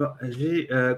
[0.00, 0.96] Bon, j'ai euh,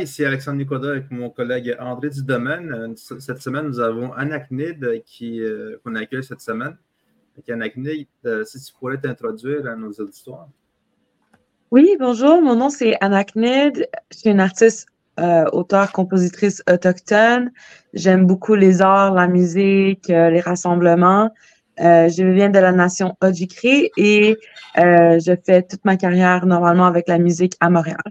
[0.00, 2.72] ici Alexandre Nicoda avec mon collègue André Dudomaine.
[2.72, 6.76] Euh, cette semaine, nous avons Anacnid qui, euh, qu'on accueille cette semaine.
[7.48, 10.48] Anacnid, euh, si tu pourrais t'introduire à nos auditoires.
[11.70, 13.88] Oui, bonjour, mon nom c'est Anacnid.
[14.10, 14.88] Je suis une artiste,
[15.52, 17.52] auteure, compositrice autochtone.
[17.94, 21.30] J'aime beaucoup les arts, la musique, les rassemblements.
[21.78, 24.36] je viens de la nation Ojikri et
[24.74, 28.02] je fais toute ma carrière normalement avec la musique à Montréal.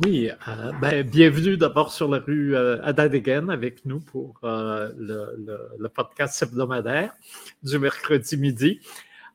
[0.00, 5.88] Oui, euh, ben, bienvenue d'abord sur la rue euh, Adadegen avec nous pour euh, le,
[5.88, 7.12] podcast hebdomadaire
[7.62, 8.80] du mercredi midi.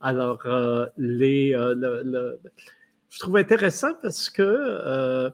[0.02, 5.32] Alors, euh, les, je trouve intéressant parce que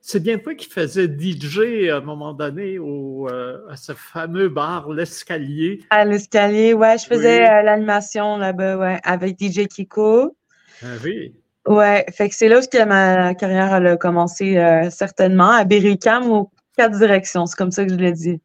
[0.00, 4.88] c'est bien toi qui faisais DJ à un moment donné au, à ce fameux bar,
[4.92, 5.80] l'escalier.
[5.90, 10.36] À l'escalier, ouais, je faisais l'animation là-bas, ouais, avec DJ Kiko.
[10.84, 11.34] Ah oui.
[11.68, 16.50] Ouais, fait que c'est là où ma carrière a commencé euh, certainement, à Berry-UQAM aux
[16.76, 17.44] quatre directions.
[17.44, 18.40] C'est comme ça que je l'ai dit.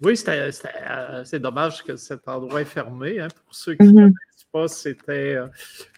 [0.00, 3.18] Oui, euh, c'est dommage que cet endroit est fermé.
[3.18, 3.28] Hein.
[3.44, 3.94] Pour ceux qui ne mm-hmm.
[3.94, 5.48] connaissent pas, c'était euh,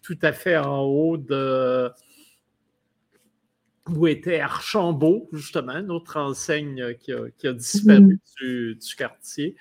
[0.02, 1.90] tout à fait en haut de
[3.90, 8.78] où était Archambault, justement, notre enseigne qui a, disparu mm-hmm.
[8.78, 9.56] du, quartier.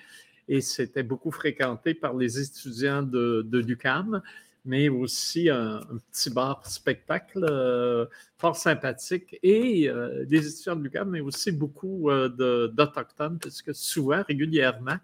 [0.48, 4.22] Et c'était beaucoup fréquenté par les étudiants de, de l'UQAM
[4.64, 8.06] mais aussi un, petit bar spectacle euh,
[8.38, 12.28] fort sympathique et euh, des étudiants de l'UQAM, mais aussi beaucoup euh,
[12.68, 14.96] d'Autochtones, puisque souvent, régulièrement,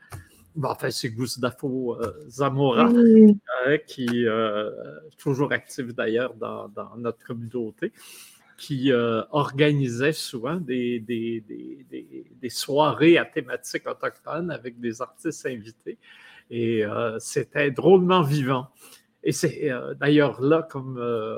[0.56, 2.91] bon, enfin, c'est Gustavo Zamora,
[3.86, 7.92] qui est toujours actif d'ailleurs dans, dans, notre communauté,
[8.56, 15.98] qui organisait souvent des, des, des, des, soirées à thématique autochtone avec des artistes invités.
[16.50, 16.84] Et
[17.19, 18.69] c'était drôlement vivant.
[19.22, 21.36] Et c'est euh, d'ailleurs là comme euh,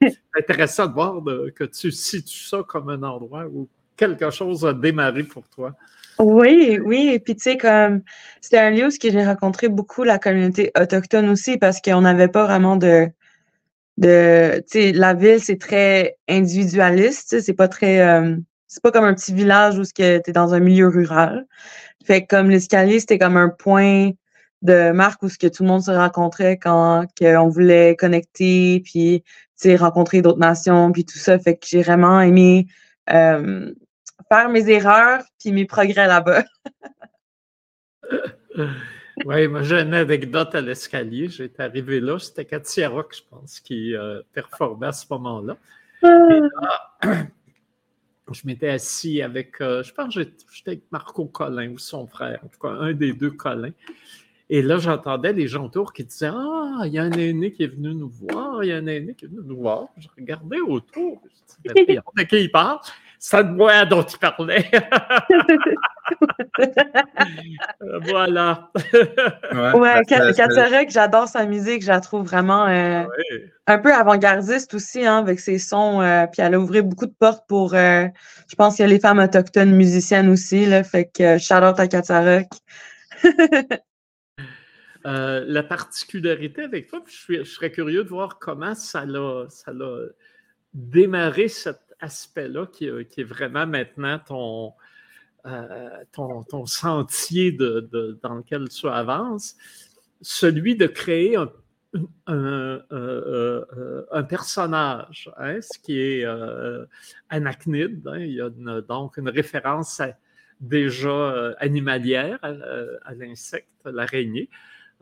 [0.38, 1.22] intéressant de voir
[1.54, 5.74] que tu situes ça comme un endroit où quelque chose a démarré pour toi.
[6.18, 7.10] Oui, oui.
[7.12, 8.02] Et puis, tu sais, comme
[8.40, 12.44] c'était un lieu où j'ai rencontré beaucoup la communauté autochtone aussi parce qu'on n'avait pas
[12.44, 13.08] vraiment de.
[13.98, 17.40] de tu sais, la ville, c'est très individualiste.
[17.40, 18.00] C'est pas très.
[18.00, 18.36] Euh,
[18.66, 21.46] c'est pas comme un petit village où tu es dans un milieu rural.
[22.04, 24.10] Fait que comme l'escalier, c'était comme un point
[24.62, 29.22] de marque où ce que tout le monde se rencontrait quand on voulait connecter, puis
[29.76, 31.38] rencontrer d'autres nations, puis tout ça.
[31.38, 32.66] Fait que j'ai vraiment aimé
[33.10, 33.72] euh,
[34.30, 36.44] faire mes erreurs, puis mes progrès là-bas.
[39.24, 41.28] oui, moi j'ai une anecdote à l'escalier.
[41.28, 45.56] J'étais arrivé là, c'était Katia Rock, je pense, qui euh, performait à ce moment-là.
[46.02, 46.86] Ah!
[48.32, 52.40] je m'étais assis avec, euh, je pense que j'étais avec Marco Collin ou son frère,
[52.44, 53.72] en tout cas un des deux Collins.
[54.48, 57.64] Et là, j'entendais les gens autour qui disaient Ah, il y a un aîné qui
[57.64, 59.88] est venu nous voir, il y a un aîné qui est venu nous voir.
[59.96, 61.20] Je regardais autour,
[61.64, 62.78] je disais De qui il parle?
[63.18, 64.70] C'est de moi dont il parlait.
[68.04, 68.70] voilà.
[69.52, 70.02] ouais, ouais
[70.88, 73.02] j'adore sa musique, je la trouve vraiment euh,
[73.66, 76.00] un peu avant-gardiste aussi, hein, avec ses sons.
[76.02, 78.06] Euh, puis elle a ouvert beaucoup de portes pour, euh,
[78.48, 81.80] je pense qu'il y a les femmes autochtones musiciennes aussi, là, fait que shout out
[81.80, 82.48] à Katarek.
[85.06, 89.46] Euh, la particularité avec toi, je, serais curieux de voir comment ça l'a,
[90.74, 94.72] démarré cet aspect-là qui, est vraiment maintenant ton,
[95.46, 99.56] euh, sentier dans lequel tu avances,
[100.20, 101.36] celui de créer
[102.26, 102.82] un,
[104.28, 106.84] personnage, hein, ce qui est euh.
[107.30, 107.52] Hein.
[108.18, 108.50] il y a
[108.80, 110.02] donc une référence
[110.60, 114.50] déjà animalière à l'insecte, l'araignée.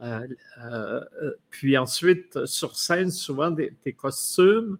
[0.02, 0.26] Euh,
[0.58, 4.78] euh, euh, puis ensuite, sur scène, souvent, tes costumes,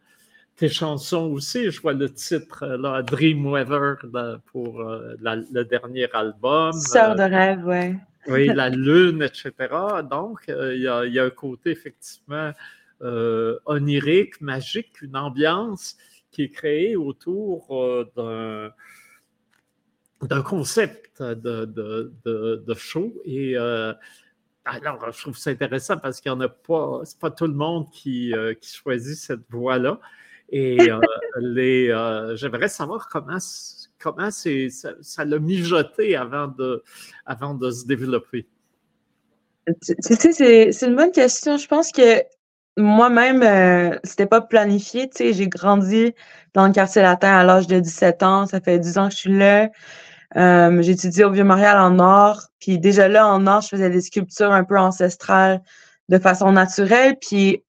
[0.57, 1.71] tes chansons aussi.
[1.71, 3.97] Je vois le titre, là, Dreamweather
[4.47, 6.73] pour le dernier album.
[6.73, 7.97] Sœur de rêve, oui.
[8.27, 9.53] Oui, la lune, etc.
[10.11, 12.53] Donc, il y, a un côté effectivement
[13.01, 15.97] onirique, magique, une ambiance
[16.31, 18.71] qui est créée autour d'un
[20.23, 23.13] d'un concept de, de, show.
[23.27, 23.57] Et
[24.65, 27.53] alors, je trouve ça intéressant parce qu'il n'y en a pas, c'est pas tout le
[27.53, 30.01] monde qui, euh, choisit cette voie-là.
[30.49, 31.01] Et euh,
[31.37, 33.39] euh, j'aimerais savoir comment,
[33.99, 36.83] comment c'est, ça, l'a mijoté avant de,
[37.27, 38.47] avant de se développer.
[39.83, 41.57] Tu sais, c'est, une bonne question.
[41.57, 42.23] Je pense que
[42.77, 45.09] moi-même, c'était pas planifié.
[45.09, 46.15] Tu sais, j'ai grandi
[46.55, 48.47] dans le quartier latin à l'âge de 17 ans.
[48.47, 49.71] Ça fait 10 ans que je suis là.
[50.37, 52.49] Euh, étudié au Vieux-Montréal en or.
[52.61, 55.63] Puis déjà là, en or, je faisais des sculptures un peu ancestrales
[56.09, 57.17] de façon naturelle.
[57.21, 57.63] Puis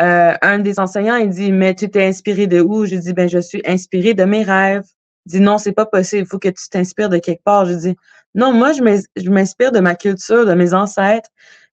[0.00, 2.86] euh, un des enseignants, il dit, mais tu t'es inspiré de où?
[2.86, 4.84] Je dis, ben, je suis inspiré de mes rêves.
[5.26, 6.22] Il dit, non, c'est pas possible.
[6.22, 7.66] Il faut que tu t'inspires de quelque part.
[7.66, 7.96] Je dis,
[8.34, 11.28] non, moi, je m'inspire de ma culture, de mes ancêtres.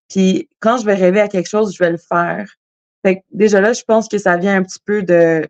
[0.09, 2.45] Puis quand je vais rêver à quelque chose, je vais le faire.
[3.05, 5.47] Fait déjà là, je pense que ça vient un petit peu de,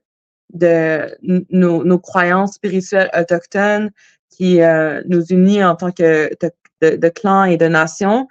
[0.53, 1.17] de
[1.49, 3.89] nos, nos croyances spirituelles autochtones
[4.39, 6.29] qui euh, nous unit en tant que
[6.81, 8.27] de, de, clan et de nation.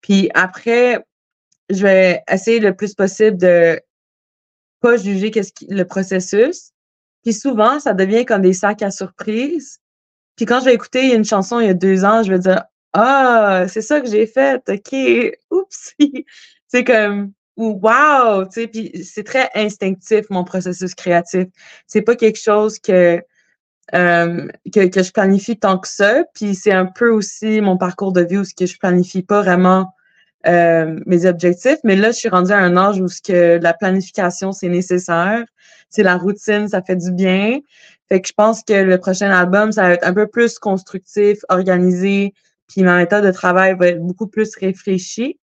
[0.00, 1.04] Puis après,
[1.68, 3.80] je vais essayer le plus possible de
[4.80, 6.70] pas juger qu'est-ce qui, le processus.
[7.24, 9.80] Puis souvent, ça devient comme des sacs à surprise.
[10.36, 12.62] Puis quand je vais écouter une chanson il y a deux ans, je vais dire
[12.92, 15.94] Ah, c'est ça que j'ai fait, OK, oups.
[16.68, 21.46] c'est comme ou wow, tu sais, puis c'est très instinctif mon processus créatif.
[21.86, 23.20] C'est pas quelque chose que,
[23.94, 26.24] euh, que, que je planifie tant que ça.
[26.34, 29.42] Puis c'est un peu aussi mon parcours de vie où ce que je planifie pas
[29.42, 29.92] vraiment
[30.46, 31.78] euh, mes objectifs.
[31.84, 35.44] Mais là, je suis rendue à un âge où ce que la planification c'est nécessaire.
[35.90, 37.58] C'est la routine, ça fait du bien.
[38.08, 41.38] Fait que je pense que le prochain album, ça va être un peu plus constructif,
[41.48, 42.32] organisé,
[42.68, 45.38] puis ma méthode de travail va être beaucoup plus réfléchie.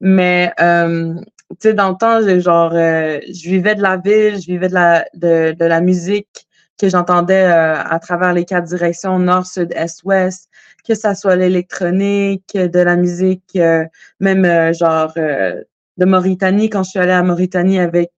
[0.00, 1.14] Mais euh,
[1.50, 4.74] tu sais, dans le temps, genre, euh, je vivais de la ville, je vivais de
[4.74, 6.46] la, de, de la musique
[6.80, 10.48] que j'entendais euh, à travers les quatre directions, nord, sud, est, ouest,
[10.86, 13.84] que ça soit l'électronique, de la musique, euh,
[14.18, 18.10] même genre de Mauritanie, quand je suis allée à Mauritanie avec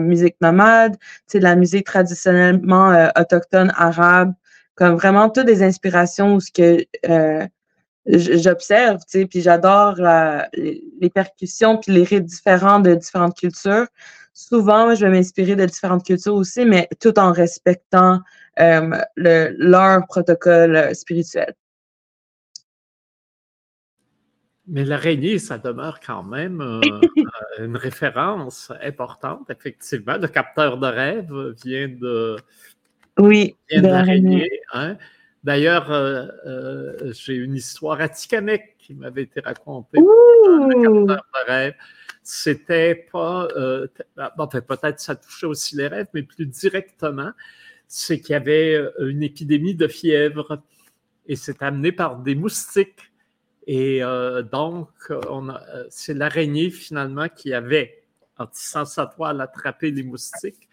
[0.00, 0.96] musique nomade,
[1.28, 4.32] sais, de la musique traditionnellement autochtone arabe,
[4.74, 6.84] comme vraiment toutes des inspirations où ce que
[8.06, 9.94] j'observe, tu sais, puis j'adore
[10.54, 13.86] les, percussions puis les rythmes différents de différentes cultures.
[14.32, 18.20] Souvent, je vais m'inspirer de différentes cultures aussi, mais tout en respectant
[18.58, 21.54] euh, le, leur protocole euh, spirituel.
[24.66, 26.80] Mais l'araignée, ça demeure quand même euh,
[27.58, 30.16] une référence importante, effectivement.
[30.16, 31.32] Le capteur de rêve
[31.64, 32.36] vient de,
[33.18, 34.60] oui, de l'araignée.
[34.72, 34.96] Hein?
[35.42, 39.98] D'ailleurs, euh, euh, j'ai une histoire à Tikamek qui m'avait été racontée.
[42.32, 47.32] C'était pas, euh, peut-être ça touchait aussi les rêves, mais plus directement,
[47.88, 50.62] c'est qu'il y avait une épidémie de fièvre
[51.26, 53.10] et c'est amené par des moustiques.
[53.66, 54.00] Et
[54.52, 54.88] donc,
[55.88, 58.04] c'est l'araignée finalement qui avait,
[58.38, 60.68] en tissant sa toile, attrapé les moustiques.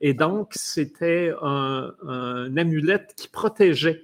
[0.00, 4.02] Et donc, c'était un, un amulette qui protégeait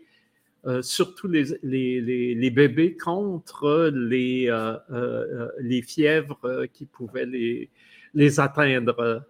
[0.67, 7.71] euh, surtout les, les, les, bébés contre les, euh, euh, les fièvres qui pouvaient les,
[8.13, 9.25] les atteindre.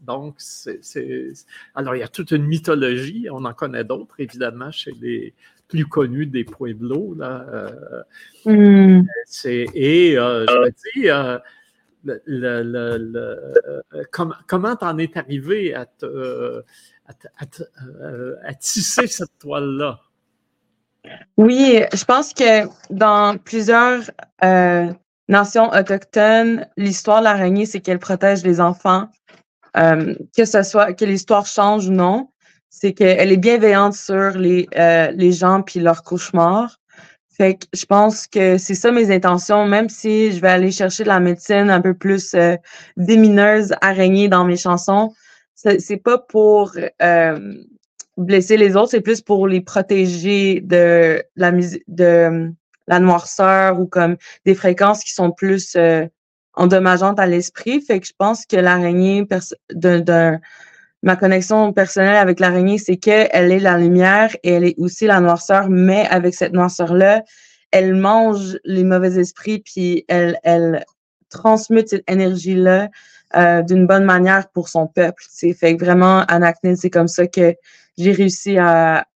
[0.00, 0.80] Donc, c'est,
[1.74, 5.34] alors il y a toute une mythologie, on en connaît d'autres évidemment chez les
[5.68, 7.14] plus connus des Pueblos.
[7.14, 7.74] Là.
[8.46, 9.02] Mm.
[9.44, 11.08] et je me dis,
[12.04, 14.12] le, le,
[14.48, 15.86] comment t'en es arrivé à,
[17.06, 17.12] à,
[18.42, 20.00] à tisser cette toile-là?
[21.36, 24.10] Oui, je pense que dans plusieurs
[24.44, 24.92] euh,
[25.28, 29.08] nations autochtones, l'histoire de l'araignée, c'est qu'elle protège les enfants.
[29.76, 32.28] Euh, que ce soit que l'histoire change ou non,
[32.70, 36.76] c'est qu'elle est bienveillante sur les, euh, les gens puis leurs cauchemars.
[37.30, 41.04] Fait que je pense que c'est ça mes intentions, même si je vais aller chercher
[41.04, 42.36] de la médecine un peu plus
[42.98, 45.14] démineuse, araignée dans mes chansons.
[45.54, 46.72] C'est pas pour
[48.16, 51.52] blesser les autres, c'est plus pour les protéger de la
[51.88, 52.52] de
[52.86, 56.06] la noirceur ou comme des fréquences qui sont plus euh,
[56.54, 57.80] endommageantes à l'esprit.
[57.80, 59.26] Fait que je pense que l'araignée,
[59.72, 60.38] de,
[61.02, 65.20] ma connexion personnelle avec l'araignée, c'est qu'elle est la lumière et elle est aussi la
[65.20, 67.22] noirceur, mais avec cette noirceur-là,
[67.70, 70.84] elle mange les mauvais esprits, puis elle, elle
[71.30, 72.88] transmute cette énergie-là
[73.36, 75.22] euh, d'une bonne manière pour son peuple.
[75.28, 77.54] C'est fait que vraiment, Anachnid, c'est comme ça que
[77.96, 79.06] j'ai réussi à,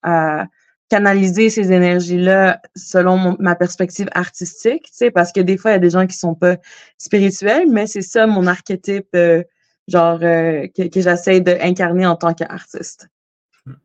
[0.91, 5.91] canaliser ces énergies-là selon ma perspective artistique, parce que des fois, il y a des
[5.91, 6.59] gens qui sont pas
[6.99, 9.43] spirituels, mais c'est ça mon archétype, euh,
[9.89, 13.09] genre, euh, que, que j'essaie d'incarner en tant qu'artiste.
[13.67, 13.77] Moi,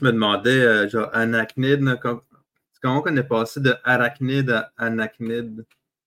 [0.00, 1.84] je me demandais, genre, Anachnid,
[2.80, 5.66] comment on est passé de arachnide à anachnide?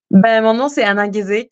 [0.09, 1.51] Ben, mon nom, c'est Anagizik.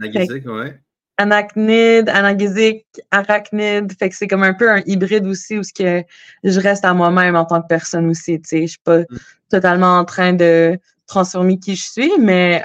[0.00, 0.70] Anagizik, oui
[1.18, 3.92] anachnide, anagésique, arachnide.
[3.98, 6.04] Fait que c'est comme un peu un hybride aussi où ce que
[6.44, 8.40] je reste à moi-même en tant que personne aussi.
[8.40, 9.06] Tu sais, je suis pas mm.
[9.50, 12.64] totalement en train de transformer qui je suis, mais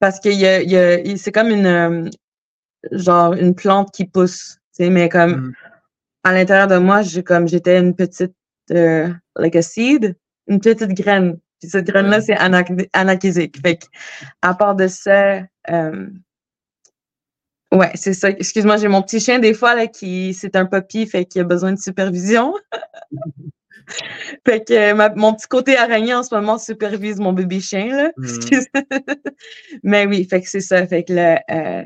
[0.00, 2.10] parce que y a, y a, c'est comme une euh,
[2.92, 4.58] genre une plante qui pousse.
[4.76, 5.54] Tu sais, mais comme mm.
[6.24, 8.34] à l'intérieur de moi, j'ai comme j'étais une petite
[8.70, 11.38] euh, like a seed, une petite graine.
[11.60, 12.36] Puis cette graine-là, c'est
[12.92, 13.60] anachésique.
[13.62, 13.86] Fait que,
[14.42, 16.08] à part de ça, euh,
[17.72, 18.28] Ouais, c'est ça.
[18.28, 21.44] Excuse-moi, j'ai mon petit chien des fois là qui c'est un puppy, fait qu'il a
[21.44, 22.54] besoin de supervision.
[24.46, 28.12] fait que mon petit côté araignée en ce moment supervise mon bébé chien là.
[28.18, 28.82] Hmm.
[29.82, 30.86] Mais oui, fait que c'est ça.
[30.86, 31.84] Fait que là, euh,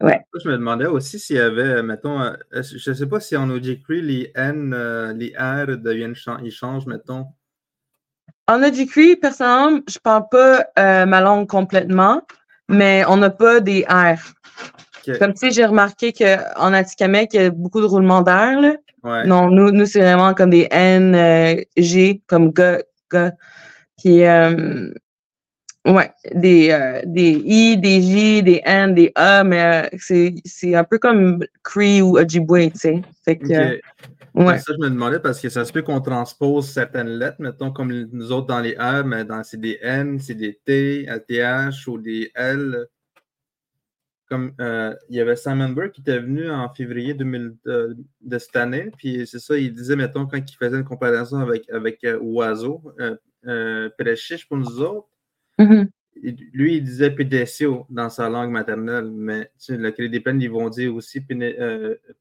[0.00, 0.20] ouais.
[0.42, 3.50] Je me demandais aussi s'il y avait, mettons, euh, je ne sais pas si en
[3.50, 7.26] Ojikri, les N, euh, les R deviennent, ils changent, mettons.
[8.48, 10.66] En Ojikri, personnellement, je parle pas
[11.06, 12.20] ma langue complètement,
[12.72, 14.18] mais on n'a pas des R.
[15.18, 18.76] Comme tu sais, j'ai remarqué qu'en Atikamek, il y a beaucoup de roulements d'air.
[19.26, 22.78] Non, nous, nous c'est vraiment comme des N, euh, G, comme G,
[23.12, 23.30] G.
[23.98, 24.90] Puis, euh,
[25.86, 30.98] ouais, des, euh, des I, des J, des N, des A, mais c'est un peu
[30.98, 33.02] comme Cree ou Ojibwe, tu sais.
[33.24, 33.80] Fait que.
[34.34, 34.58] Ouais.
[34.58, 37.92] Ça, je me demandais parce que ça se peut qu'on transpose certaines lettres, mettons comme
[37.92, 41.98] nous autres dans les R, mais dans c'est des N, c'est des T, LTH ou
[41.98, 42.86] des L
[44.32, 48.38] comme euh, il y avait Simon Burke qui était venu en février 2000, euh, de
[48.38, 52.02] cette année, puis c'est ça, il disait, mettons, quand il faisait une comparaison avec, avec
[52.04, 53.90] euh, Oiseau, euh,
[54.48, 55.08] pour nous autres,
[55.58, 55.86] mm-hmm.
[56.54, 60.50] lui, il disait Pédécio dans sa langue maternelle, mais tu sais, le des peines, ils
[60.50, 61.20] vont dire aussi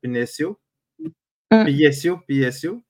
[0.01, 0.60] Pénécio,
[1.51, 1.65] mm.
[1.65, 2.81] Piesio, Piesio.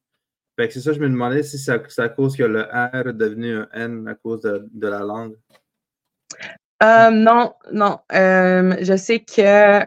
[0.57, 3.13] Fait que c'est ça, je me demandais si c'est à, cause que le R est
[3.13, 5.35] devenu un N à cause de, de la langue.
[6.83, 7.99] Euh, non, non.
[8.13, 9.85] Euh, je sais que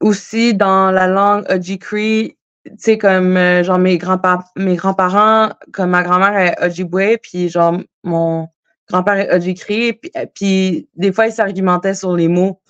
[0.00, 5.90] aussi dans la langue Ojikri, tu sais, comme euh, genre mes grands-parents, mes grands-parents, comme
[5.90, 8.48] ma grand-mère est Ojibwe, puis genre mon
[8.88, 12.60] grand-père est Ojikri, puis, puis des fois ils s'argumentaient sur les mots.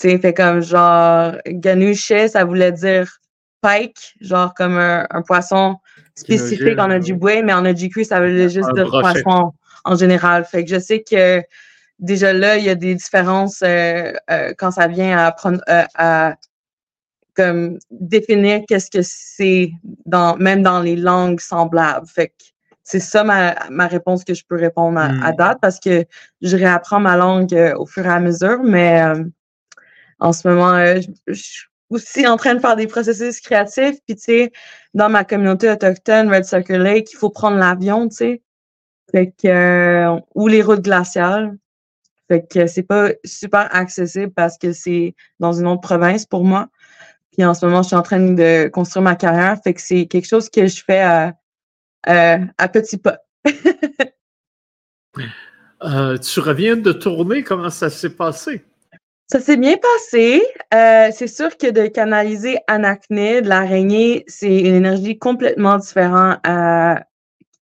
[0.00, 3.20] Tu sais, fait comme genre Ganouche, ça voulait dire
[3.60, 5.76] pike, genre comme un, poisson
[6.14, 9.52] spécifique en Ojibwe, mais en Ojikri, ça voulait juste dire poisson
[9.84, 10.44] en général.
[10.44, 11.42] Fait que je sais que
[11.98, 15.84] déjà là, il y a des différences euh, euh, quand ça vient à prendre euh,
[15.94, 16.34] à
[17.34, 19.70] comme définir qu'est-ce que c'est
[20.04, 22.06] dans même dans les langues semblables.
[22.06, 22.34] Fait que
[22.82, 25.36] c'est ça ma, ma, réponse que je peux répondre à, hmm.
[25.36, 26.04] date parce que
[26.42, 29.00] je réapprends ma langue au fur et à mesure, mais
[30.18, 30.74] en ce moment,
[31.28, 33.98] je, suis aussi en train de faire des processus créatifs.
[34.06, 34.52] Puis tu sais,
[34.94, 38.42] dans ma communauté autochtone, Red Circle Lake, il faut prendre l'avion, tu sais.
[39.10, 41.58] Fait que, ou les routes glaciales.
[42.28, 46.68] Fait que c'est pas super accessible parce que c'est dans une autre province pour moi.
[47.32, 49.58] Puis en ce moment, je suis en train de construire ma carrière.
[49.62, 51.34] Fait que c'est quelque chose que je fais à,
[52.04, 53.18] à, petits pas.
[55.82, 58.62] Euh, tu reviens de tourner, comment ça s'est passé?
[59.32, 60.42] Ça s'est bien passé.
[60.74, 67.04] Euh, c'est sûr que de canaliser Anachnid, l'araignée, c'est une énergie complètement différente à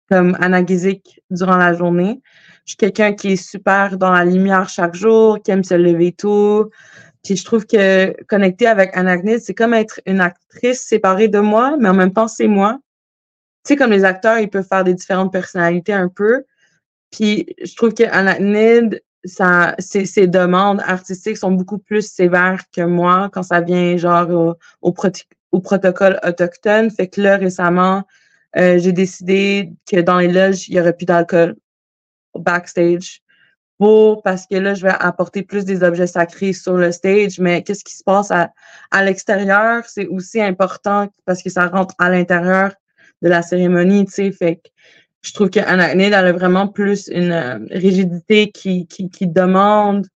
[0.09, 2.19] comme anagizique durant la journée.
[2.65, 6.13] Je suis quelqu'un qui est super dans la lumière chaque jour, qui aime se lever
[6.13, 6.71] tôt.
[7.23, 11.77] Puis je trouve que connecter avec Anagnid, c'est comme être une actrice séparée de moi,
[11.79, 12.79] mais en même temps, c'est moi.
[13.63, 16.43] Tu sais, comme les acteurs, ils peuvent faire des différentes personnalités un peu.
[17.11, 23.29] Puis je trouve que Anagnid, ça, ses, demandes artistiques sont beaucoup plus sévères que moi
[23.31, 24.93] quand ça vient genre au, au,
[25.51, 26.89] au protocole autochtone.
[26.89, 28.03] Fait que là, récemment,
[28.57, 31.55] euh, j'ai décidé que dans les loges, il n'y aurait plus d'alcool
[32.35, 33.21] backstage
[33.77, 37.63] pour parce que là, je vais apporter plus des objets sacrés sur le stage, mais
[37.63, 38.51] qu'est-ce qui se passe à,
[38.91, 42.73] à l'extérieur, c'est aussi important parce que ça rentre à l'intérieur
[43.21, 44.69] de la cérémonie, tu sais, fait que
[45.21, 50.07] je trouve qu'Anachnid, elle a vraiment plus une euh, rigidité qui, qui, demande,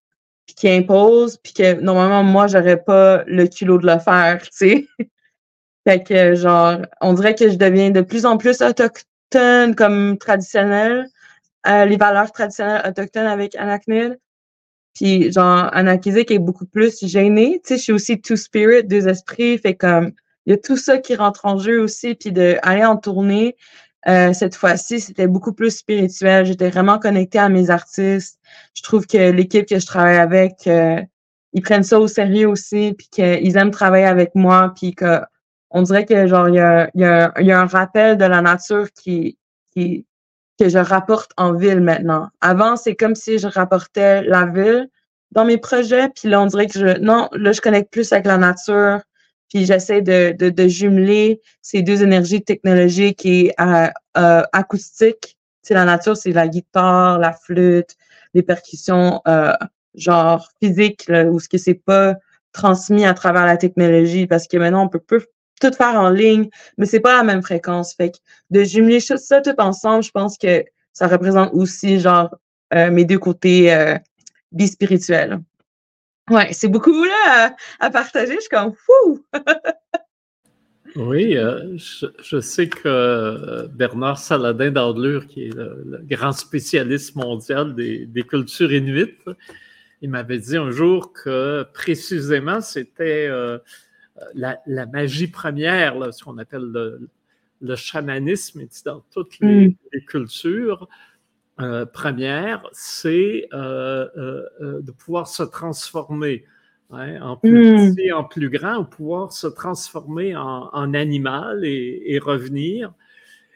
[0.46, 4.50] puis qui impose, puis que normalement, moi, j'aurais pas le culot de le faire, tu
[4.52, 4.88] sais.
[5.86, 11.06] fait que, genre, on dirait que je deviens de plus en plus autochtone comme traditionnelle,
[11.68, 14.18] euh, les valeurs traditionnelles autochtones avec Anaknil.
[14.94, 17.60] Puis, genre, Anakizik est beaucoup plus gêné.
[17.62, 19.58] Tu sais, je suis aussi two spirit, deux esprits.
[19.58, 20.12] Fait comme,
[20.46, 22.14] il y a tout ça qui rentre en jeu aussi.
[22.14, 23.56] Puis d'aller en tournée,
[24.08, 26.46] euh, cette fois-ci, c'était beaucoup plus spirituel.
[26.46, 28.38] J'étais vraiment connectée à mes artistes.
[28.74, 31.02] Je trouve que l'équipe que je travaille avec, euh,
[31.52, 35.20] ils prennent ça au sérieux aussi, puis qu'ils aiment travailler avec moi, puis que
[35.70, 38.40] on dirait que genre il y a, y, a, y a, un rappel de la
[38.40, 39.38] nature qui,
[39.72, 40.06] qui,
[40.58, 42.28] que je rapporte en ville maintenant.
[42.40, 44.88] Avant, c'est comme si je rapportais la ville
[45.32, 48.26] dans mes projets, puis là, on dirait que je, non, là, je connecte plus avec
[48.26, 49.00] la nature,
[49.48, 53.88] puis j'essaie de, de, de, jumeler ces deux énergies technologiques et euh,
[54.18, 55.36] euh, acoustiques.
[55.62, 57.96] C'est la nature, c'est la guitare, la flûte,
[58.34, 59.52] les percussions, euh,
[59.94, 62.14] genre physiques, là, où ce que c'est pas
[62.52, 65.00] transmis à travers la technologie, parce que maintenant, on peut,
[65.60, 67.94] tout faire en ligne, mais c'est pas la même fréquence.
[67.94, 68.18] Fait que
[68.50, 72.34] de jumeler ça tout ensemble, je pense que ça représente aussi genre
[72.74, 73.96] euh, mes deux côtés euh,
[74.52, 75.40] bispirituels.
[76.30, 78.34] Ouais, c'est beaucoup là à, partager.
[78.34, 79.24] Je suis comme fou!
[80.96, 87.74] oui, euh, je, sais que euh, Bernard Saladin d'Andlure, qui est le, grand spécialiste mondial
[87.76, 89.24] des, cultures inuites,
[90.02, 93.58] il m'avait dit un jour que précisément c'était euh,
[94.34, 97.08] la, magie première, ce qu'on appelle
[97.60, 100.04] le, chamanisme, dans toutes les mm.
[100.08, 100.88] cultures.
[101.58, 106.44] Euh, première, c'est euh, euh, de pouvoir se transformer
[106.90, 107.94] hein, en plus hmm.
[107.94, 112.92] petit, en plus grand, ou pouvoir se transformer en, animal et, revenir.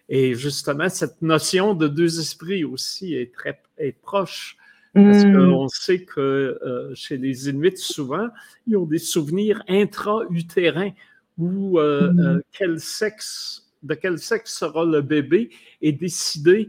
[0.08, 4.56] Et justement, cette notion de deux esprits aussi est très est proche.
[4.94, 5.34] Parce hmm.
[5.34, 6.58] qu'on sait que
[6.94, 8.28] chez les Inuits, souvent,
[8.66, 10.90] ils ont des souvenirs intra-utérins
[11.38, 12.40] où hmm.
[12.50, 15.50] quel sexe, de quel sexe sera le bébé
[15.82, 16.68] est décidé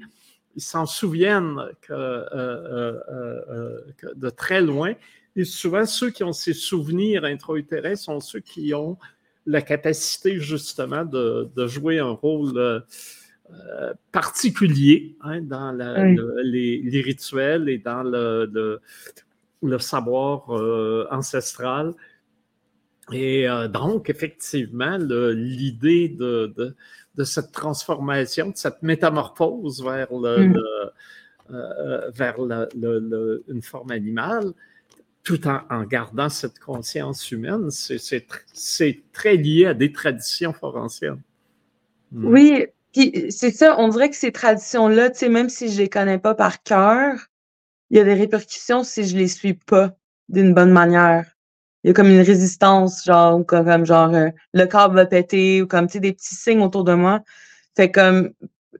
[0.56, 3.80] ils s'en souviennent euh, euh, euh,
[4.16, 4.94] de très loin.
[5.36, 8.98] Et souvent, ceux qui ont ces souvenirs intra-utérins sont ceux qui ont
[9.46, 12.84] la capacité justement de, jouer un rôle
[14.12, 15.72] particulier hein, dans
[16.44, 18.80] les, rituels et dans le,
[19.80, 20.50] savoir
[21.12, 21.94] ancestral.
[23.12, 26.76] Et donc, effectivement, l'idée de,
[27.16, 30.58] de cette transformation, de cette métamorphose vers, le, mm.
[31.52, 34.54] euh, vers une forme animale,
[35.24, 41.22] tout en, gardant cette conscience humaine, c'est très lié à des traditions foranciennes.
[42.12, 42.26] Mm.
[42.26, 46.34] Oui, puis c'est ça, on dirait que ces traditions-là, même si je les connais pas
[46.34, 47.16] par cœur,
[47.90, 49.96] il y a des répercussions si je les suis pas
[50.30, 51.26] d'une bonne manière
[51.84, 55.68] il y a comme une résistance, genre, comme, genre, euh, le câble va péter, ou
[55.68, 57.22] comme, tu sais, des petits signes autour de moi.
[57.76, 58.32] Fait comme,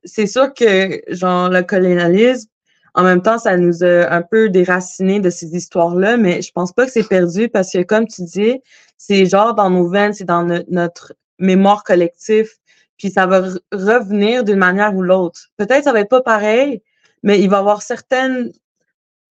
[0.04, 2.50] c'est sûr que, genre, le colonialisme,
[2.94, 6.74] en même temps, ça nous a un peu déracinés de ces histoires-là, mais je pense
[6.74, 8.62] pas que c'est perdu parce que, comme tu dis,
[8.98, 12.50] c'est genre dans nos veines, c'est dans notre mémoire collective,
[12.98, 13.42] puis ça va
[13.72, 15.50] revenir d'une manière ou l'autre.
[15.58, 16.84] Peut-être ça va être pas pareil,
[17.24, 18.52] mais il va y avoir certaines,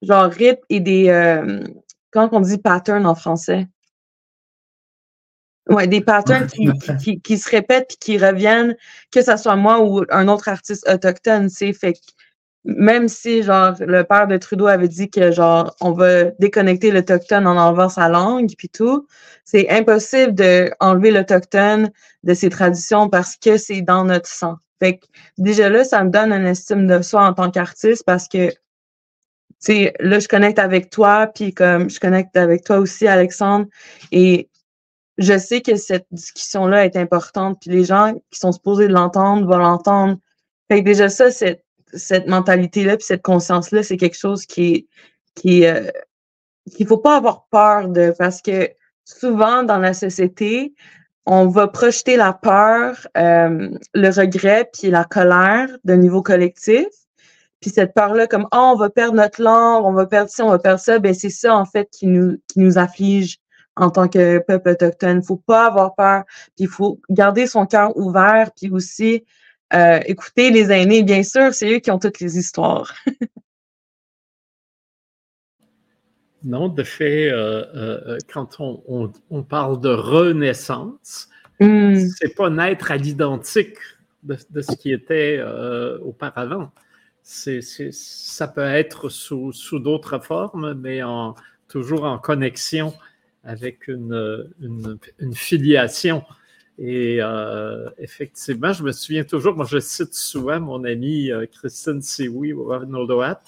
[0.02, 1.62] genre, rythmes et des, euh,
[2.10, 3.68] quand on dit pattern en français?
[5.68, 8.76] Ouais, des patterns qui, qui, se répètent et qui reviennent,
[9.12, 11.94] que ce soit moi ou un autre artiste autochtone, c'est fait
[12.64, 17.46] même si genre le père de Trudeau avait dit que genre on va déconnecter l'autochtone
[17.46, 19.06] en enlevant sa langue puis tout,
[19.44, 21.90] c'est impossible de enlever l'autochtone
[22.22, 24.56] de ses traditions parce que c'est dans notre sang.
[24.78, 25.06] Fait que
[25.38, 28.52] déjà là, ça me donne une estime de soi en tant qu'artiste parce que
[29.60, 33.66] sais, là, je connecte avec toi, puis comme je connecte avec toi aussi, Alexandre,
[34.12, 34.48] et
[35.18, 39.58] je sais que cette discussion-là est importante, puis les gens qui sont supposés l'entendre vont
[39.58, 40.18] l'entendre.
[40.68, 44.86] Fait que déjà ça, cette, cette mentalité-là, puis cette conscience-là, c'est quelque chose qui est,
[45.34, 45.90] qui euh,
[46.74, 48.70] qu'il faut pas avoir peur de, parce que
[49.04, 50.74] souvent dans la société,
[51.26, 56.86] on va projeter la peur, euh, le regret, puis la colère de niveau collectif.
[57.60, 60.48] Puis cette peur-là, comme oh, on va perdre notre langue, on va perdre ci, on
[60.48, 63.38] va perdre ça, ben c'est ça en fait qui nous, qui nous afflige
[63.76, 65.20] en tant que peuple autochtone.
[65.22, 66.24] Il faut pas avoir peur,
[66.56, 69.24] puis il faut garder son cœur ouvert, puis aussi
[69.74, 71.02] euh, écouter les aînés.
[71.02, 72.94] Bien sûr, c'est eux qui ont toutes les histoires.
[76.42, 81.28] non, de fait, euh, euh, quand on, on, parle de renaissance,
[81.60, 82.06] mmh.
[82.18, 83.76] c'est pas naître à l'identique
[84.22, 85.42] de, de, ce qui était
[86.02, 86.70] auparavant
[87.30, 91.00] ça peut être sous, d'autres formes, mais
[91.68, 92.92] toujours en connexion
[93.44, 94.98] avec une,
[95.32, 96.24] filiation.
[96.78, 102.00] Et euh, effectivement, je me souviens toujours, moi je cite souvent mon amie euh, Christine
[102.00, 102.54] Sioui
[102.88, 103.40] Nodoat,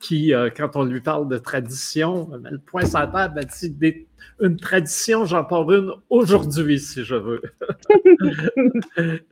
[0.00, 4.06] qui, euh, quand on lui parle de tradition, le point sur la table, elle dit
[4.40, 7.42] une tradition, j'en parle une aujourd'hui, si je veux.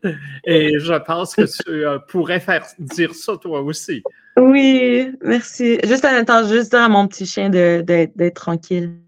[0.44, 4.03] Et je pense que tu euh, pourrais faire dire ça toi aussi.
[4.37, 5.79] Oui, merci.
[5.85, 8.98] Juste un instant, juste dire à mon petit chien d'être tranquille.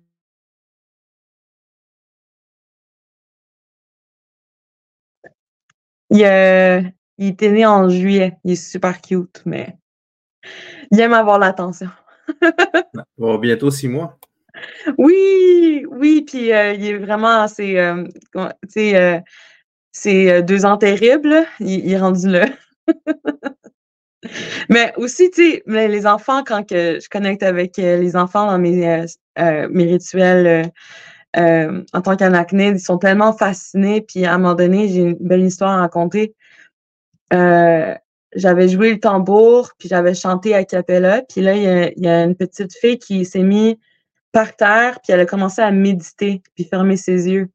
[6.10, 8.36] Il, il était né en juillet.
[8.44, 9.76] Il est super cute, mais
[10.90, 11.88] il aime avoir l'attention.
[13.18, 14.18] bon, bientôt six mois.
[14.98, 18.04] Oui, oui, puis euh, il est vraiment, c'est, euh,
[18.37, 19.20] euh,
[19.92, 22.46] c'est deux ans terribles, il, est rendu là.
[24.68, 29.07] mais aussi, tu sais, les enfants, quand que je connecte avec les enfants dans mes,
[29.37, 30.70] mes rituels
[31.37, 35.42] en tant qu'anachnide, ils sont tellement fascinés, puis à un moment donné, j'ai une belle
[35.42, 36.35] histoire à raconter
[38.34, 41.22] j'avais joué le tambour, puis j'avais chanté à capella.
[41.22, 43.76] Puis là, il y, a, une petite fille qui s'est mise
[44.32, 47.48] par terre, puis elle a commencé à méditer, puis fermer ses yeux.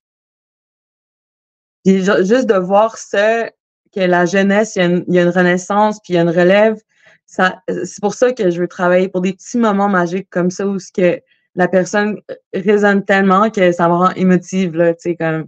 [1.84, 3.50] Puis juste de voir ça,
[3.94, 6.22] que la jeunesse, il y a une, y a une renaissance, puis il y a
[6.22, 6.78] une relève,
[7.26, 10.80] c'est pour ça que je veux travailler pour des petits moments magiques comme ça où
[10.80, 11.22] ce que
[11.56, 12.20] la personne
[12.54, 15.48] résonne tellement que ça me rend émotive, là, tu sais, comme,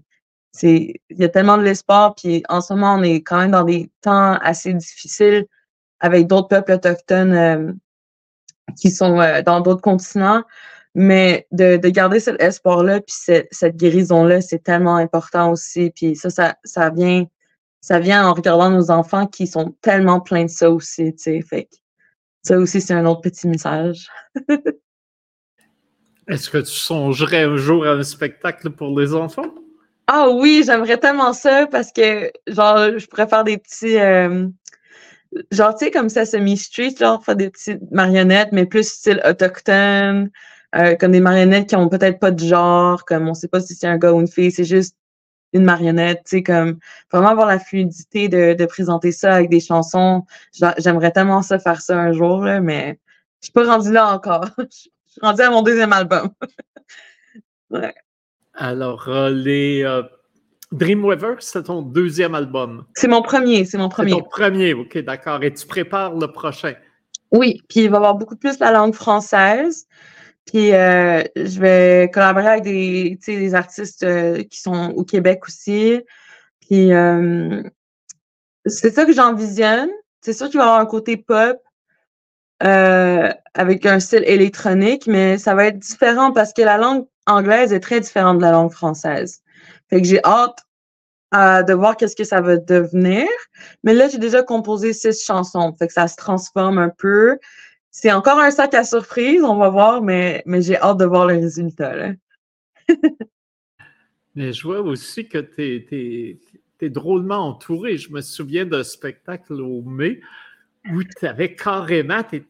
[0.52, 3.52] c'est, il y a tellement de l'espoir, puis en ce moment, on est quand même
[3.52, 5.46] dans des temps assez difficiles
[6.00, 7.72] avec d'autres peuples autochtones euh,
[8.78, 10.44] qui sont euh, dans d'autres continents,
[10.94, 16.16] mais de, de garder cet espoir-là, puis cette, cette guérison-là, c'est tellement important aussi, puis
[16.16, 17.26] ça, ça, ça vient,
[17.80, 21.42] ça vient en regardant nos enfants qui sont tellement pleins de ça aussi, tu sais,
[21.42, 21.70] fait
[22.44, 24.10] ça aussi, c'est un autre petit message.
[26.28, 29.54] Est-ce que tu songerais un jour à un spectacle pour les enfants?
[30.14, 33.98] Ah oui, j'aimerais tellement ça parce que, genre, je pourrais faire des petits.
[33.98, 34.50] Euh,
[35.52, 40.30] genre, tu sais, comme ça, semi-street, genre, faire des petites marionnettes, mais plus style autochtone,
[40.76, 43.74] euh, comme des marionnettes qui ont peut-être pas de genre, comme on sait pas si
[43.74, 44.98] c'est un gars ou une fille, c'est juste
[45.54, 46.80] une marionnette, tu sais, comme
[47.12, 50.26] vraiment avoir la fluidité de, présenter ça avec des chansons.
[50.78, 53.00] J'aimerais tellement ça faire ça un jour, là, mais
[53.42, 54.46] je suis pas rendue là encore.
[55.14, 56.32] Je suis rendue à mon deuxième album.
[58.54, 60.04] Alors, euh, les euh,
[60.72, 62.86] Dreamweaver, c'est ton deuxième album.
[62.96, 64.12] C'est mon premier, c'est mon premier.
[64.12, 65.44] C'est ton premier, ok, d'accord.
[65.44, 66.74] Et tu prépares le prochain.
[67.32, 69.88] Oui, puis il va y avoir beaucoup plus la langue française.
[70.46, 74.06] Puis euh, je vais collaborer avec des, des artistes
[74.50, 76.02] qui sont au Québec aussi.
[76.68, 76.90] Puis
[78.66, 79.90] c'est ça que j'envisionne.
[80.22, 81.58] C'est sûr qu'il va y avoir un côté pop,
[82.60, 87.80] avec un style électronique, mais ça va être différent parce que la langue anglaise est
[87.80, 89.42] très différente de la langue française.
[89.90, 90.60] Fait que j'ai hâte
[91.34, 93.28] euh, de voir qu'est-ce que ça va devenir.
[93.84, 97.38] Mais là, j'ai déjà composé six chansons, fait que ça se transforme un peu.
[97.90, 101.26] C'est encore un sac à surprise, on va voir, mais, mais j'ai hâte de voir
[101.28, 101.94] le résultat.
[104.34, 106.40] Mais je vois aussi que tu
[106.82, 107.98] es, drôlement entouré.
[107.98, 110.22] Je me souviens d'un spectacle au mai
[110.90, 112.42] où tu avais carrément, tu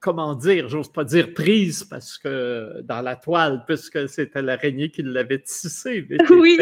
[0.00, 5.02] comment dire, j'ose pas dire prise parce que dans la toile, puisque c'était l'araignée qui
[5.02, 6.58] l'avait tissé, mais oui.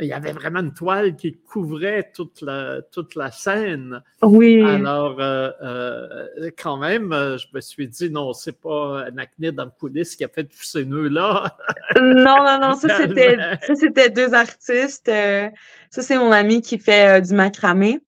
[0.00, 4.02] il y avait vraiment une toile qui couvrait toute la, toute la scène.
[4.22, 4.62] Oui.
[4.62, 9.66] Alors, euh, euh, quand même, je me suis dit, non, c'est pas un acné dans
[9.66, 11.56] le coulisses qui a fait tous ces nœuds-là.
[12.00, 15.06] non, non, non, ça c'était, ça, c'était deux artistes.
[15.06, 18.00] ça, c'est mon ami qui fait du macramé.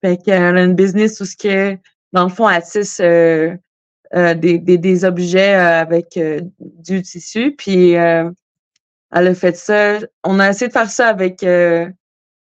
[0.00, 1.78] Fait qu'elle a une business où ce que,
[2.12, 3.54] dans le fond, elle tisse euh,
[4.14, 6.18] euh, des, des, des, objets euh, avec
[6.58, 7.54] du tissu.
[7.56, 8.32] Puis elle
[9.10, 9.98] a fait ça.
[10.24, 11.44] On a essayé de faire ça avec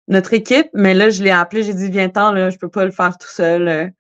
[0.09, 2.93] notre équipe, mais là, je l'ai appelé, j'ai dit viens-t'en, là, je peux pas le
[2.93, 3.93] faire tout seul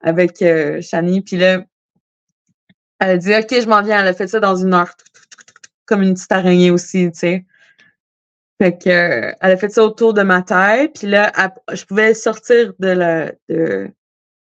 [0.00, 0.44] avec
[0.80, 1.20] Shani.
[1.22, 1.62] Puis là,
[3.00, 4.00] elle a dit OK, je m'en viens.
[4.00, 4.92] Elle a fait ça dans une heure,
[5.86, 7.44] comme une petite araignée aussi, tu sais.
[8.62, 10.92] Fait que, euh, elle a fait ça autour de ma tête.
[10.94, 11.32] Puis là,
[11.72, 13.90] je pouvais sortir de la, de,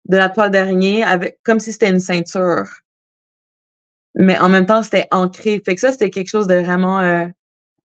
[0.09, 2.67] la toile d'araignée avec, comme si c'était une ceinture.
[4.15, 5.61] Mais en même temps, c'était ancré.
[5.65, 7.27] Fait que ça, c'était quelque chose de vraiment euh,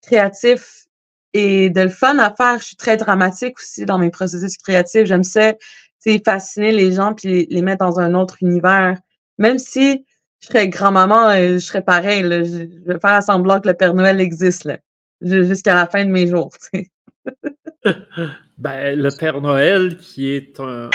[0.02, 0.86] créatif
[1.32, 2.58] et de le fun à faire.
[2.58, 5.04] Je suis très dramatique aussi dans mes processus créatifs.
[5.06, 5.52] J'aime ça,
[6.24, 8.98] fasciner les gens puis les, mettre dans un autre univers.
[9.36, 10.04] Même si
[10.40, 12.22] je serais grand-maman, euh, je serais pareil.
[12.22, 14.64] Je, vais faire semblant que le Père Noël existe.
[14.64, 14.78] Là
[15.20, 16.50] jusqu'à la fin de mes jours.
[18.58, 20.90] ben, le Père Noël, qui est un,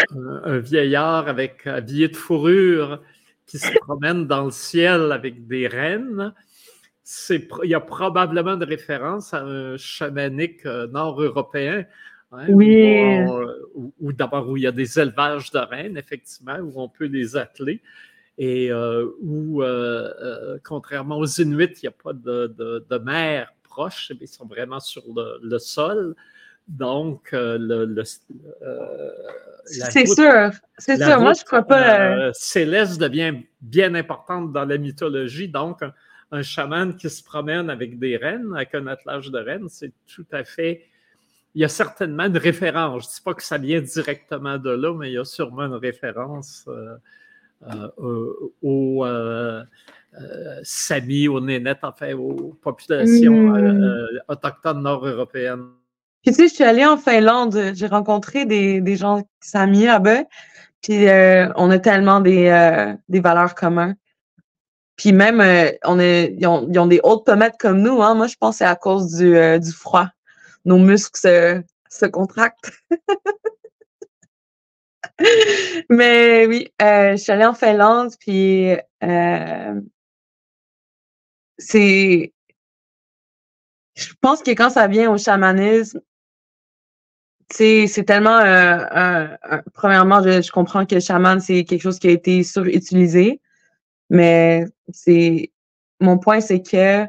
[0.60, 3.02] vieillard avec habillé de fourrure,
[3.46, 6.34] qui se promène dans le ciel avec des rennes,
[7.63, 11.86] il y a probablement de référence à un chamanique euh, nord-européen.
[12.32, 13.19] Hein, oui.
[14.00, 17.36] Où, d'abord où il y a des élevages de rennes, effectivement, où on peut les
[17.36, 17.82] atteler
[18.38, 23.54] et euh, où, euh, contrairement aux Inuits, il n'y a pas de, de, de mer
[23.73, 25.03] proches, ils sont vraiment sur
[25.41, 26.15] le, sol.
[26.67, 28.03] Donc, euh, le,
[28.62, 29.12] euh,
[29.65, 31.19] c'est sûr, c'est sûr.
[31.19, 31.99] Moi, je crois pas.
[31.99, 35.49] Euh, céleste devient bien importante dans la mythologie.
[35.49, 35.81] Donc,
[36.31, 40.25] un, chaman qui se promène avec des rennes, avec un attelage de rennes, c'est tout
[40.31, 40.86] à fait.
[41.55, 43.03] Il y a certainement une référence.
[43.03, 45.63] Je ne dis pas que ça vient directement de là, mais il y a sûrement
[45.63, 46.67] une référence
[48.62, 49.05] au
[50.21, 53.84] euh, Sami, aux nénettes, enfin aux populations hmm.
[53.84, 55.69] euh, autochtones nord-européennes.
[56.21, 60.23] Puis tu sais, je suis allée en Finlande, j'ai rencontré des, des gens Sami là-bas,
[60.82, 63.95] puis euh, on a tellement des, des valeurs communes.
[64.95, 65.43] Puis même,
[65.84, 68.04] on est, ils, ont, ils ont des hautes pommettes comme nous.
[68.04, 68.13] Hein.
[68.13, 70.08] Moi, je pense que c'est à cause du, du froid.
[70.63, 72.71] Nos muscles se, se contractent.
[75.89, 78.76] Mais oui, je suis allée en Finlande, puis
[81.58, 82.34] c'est.
[83.96, 86.02] Je pense que quand ça vient au chamanisme,
[87.52, 88.39] c'est tellement.
[89.74, 93.42] premièrement, je, comprends que le chaman, c'est quelque chose qui a été surutilisé,
[94.10, 95.52] mais c'est.
[96.00, 97.06] Mon point, c'est que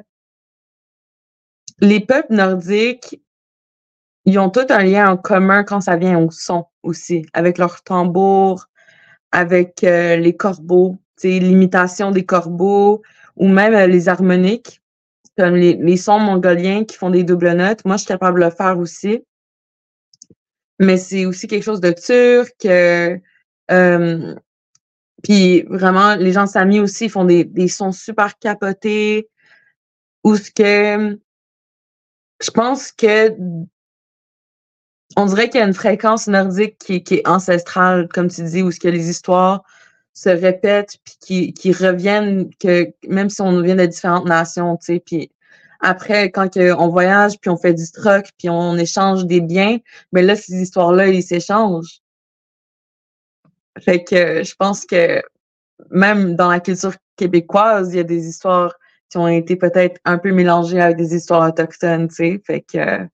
[1.80, 3.20] les peuples nordiques,
[4.24, 7.82] ils ont tous un lien en commun quand ça vient au son aussi, avec leurs
[7.82, 8.66] tambours,
[9.32, 13.02] avec euh, les corbeaux, l'imitation des corbeaux
[13.36, 14.80] ou même euh, les harmoniques,
[15.36, 17.84] comme les, sons mongoliens qui font des doubles notes.
[17.84, 19.24] Moi, je suis capable de le faire aussi.
[20.78, 22.64] Mais c'est aussi quelque chose de turc.
[22.66, 24.34] Euh,
[25.22, 29.28] puis vraiment, les gens Sami aussi font des, des sons super capotés.
[30.22, 31.18] Ou ce que
[32.42, 33.34] je pense que
[35.16, 38.70] on dirait qu'il y a une fréquence nordique qui, est ancestrale, comme tu dis, où
[38.70, 39.62] ce que les histoires
[40.14, 45.02] se répètent puis qui, reviennent, que même si on vient de différentes nations, tu sais,
[45.04, 45.30] puis
[45.80, 49.78] après, quand on voyage, puis on fait du troc, puis on échange des biens,
[50.12, 52.00] mais ben là, ces histoires-là, ils s'échangent.
[53.80, 55.22] Fait que je pense que
[55.90, 58.74] même dans la culture québécoise, il y a des histoires
[59.10, 62.42] qui ont été peut-être un peu mélangées avec des histoires autochtones, tu sais.
[62.46, 63.06] Fait que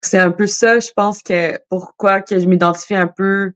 [0.00, 3.52] c'est un peu ça, je pense que pourquoi que je m'identifie un peu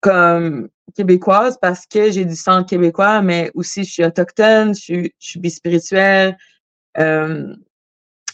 [0.00, 5.14] comme québécoise, parce que j'ai du sang québécois, mais aussi je suis autochtone, je suis,
[5.18, 6.36] je bispirituelle,
[6.98, 7.54] euh,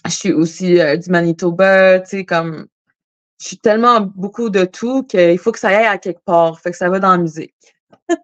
[0.06, 2.66] je suis aussi euh, du Manitoba, tu sais, comme
[3.40, 6.58] je suis tellement beaucoup de tout qu'il faut que ça aille à quelque part.
[6.60, 7.54] Fait que ça va dans la musique.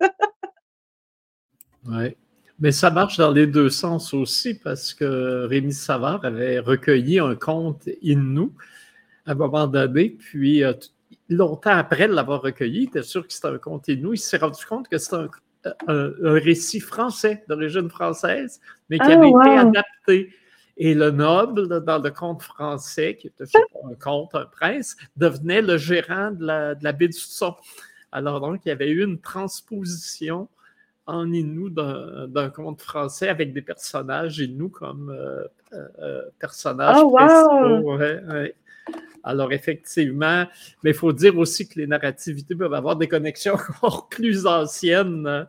[1.86, 2.16] oui.
[2.60, 7.34] Mais ça marche dans les deux sens aussi parce que Rémi Savard avait recueilli un
[7.34, 8.50] conte Innu
[9.26, 10.72] à un moment donné, puis euh,
[11.28, 14.14] longtemps après l'avoir recueilli, il était sûr que c'était un conte Innu.
[14.14, 15.16] Il s'est rendu compte que c'était
[15.88, 20.34] un, récit français, d'origine française, mais qui ah, avait été adapté.
[20.76, 23.44] Et le noble, dans le conte français, qui était
[23.84, 27.54] un conte, un prince, devenait le gérant de la, de la baie du son.
[28.10, 30.48] Alors donc, il y avait eu une transposition
[31.06, 37.10] en Inou d'un conte français avec des personnages Inou comme euh, euh, euh, personnages oh,
[37.10, 37.98] principaux.
[39.24, 40.44] Alors, effectivement,
[40.82, 45.46] mais il faut dire aussi que les narrativités peuvent avoir des connexions encore plus anciennes.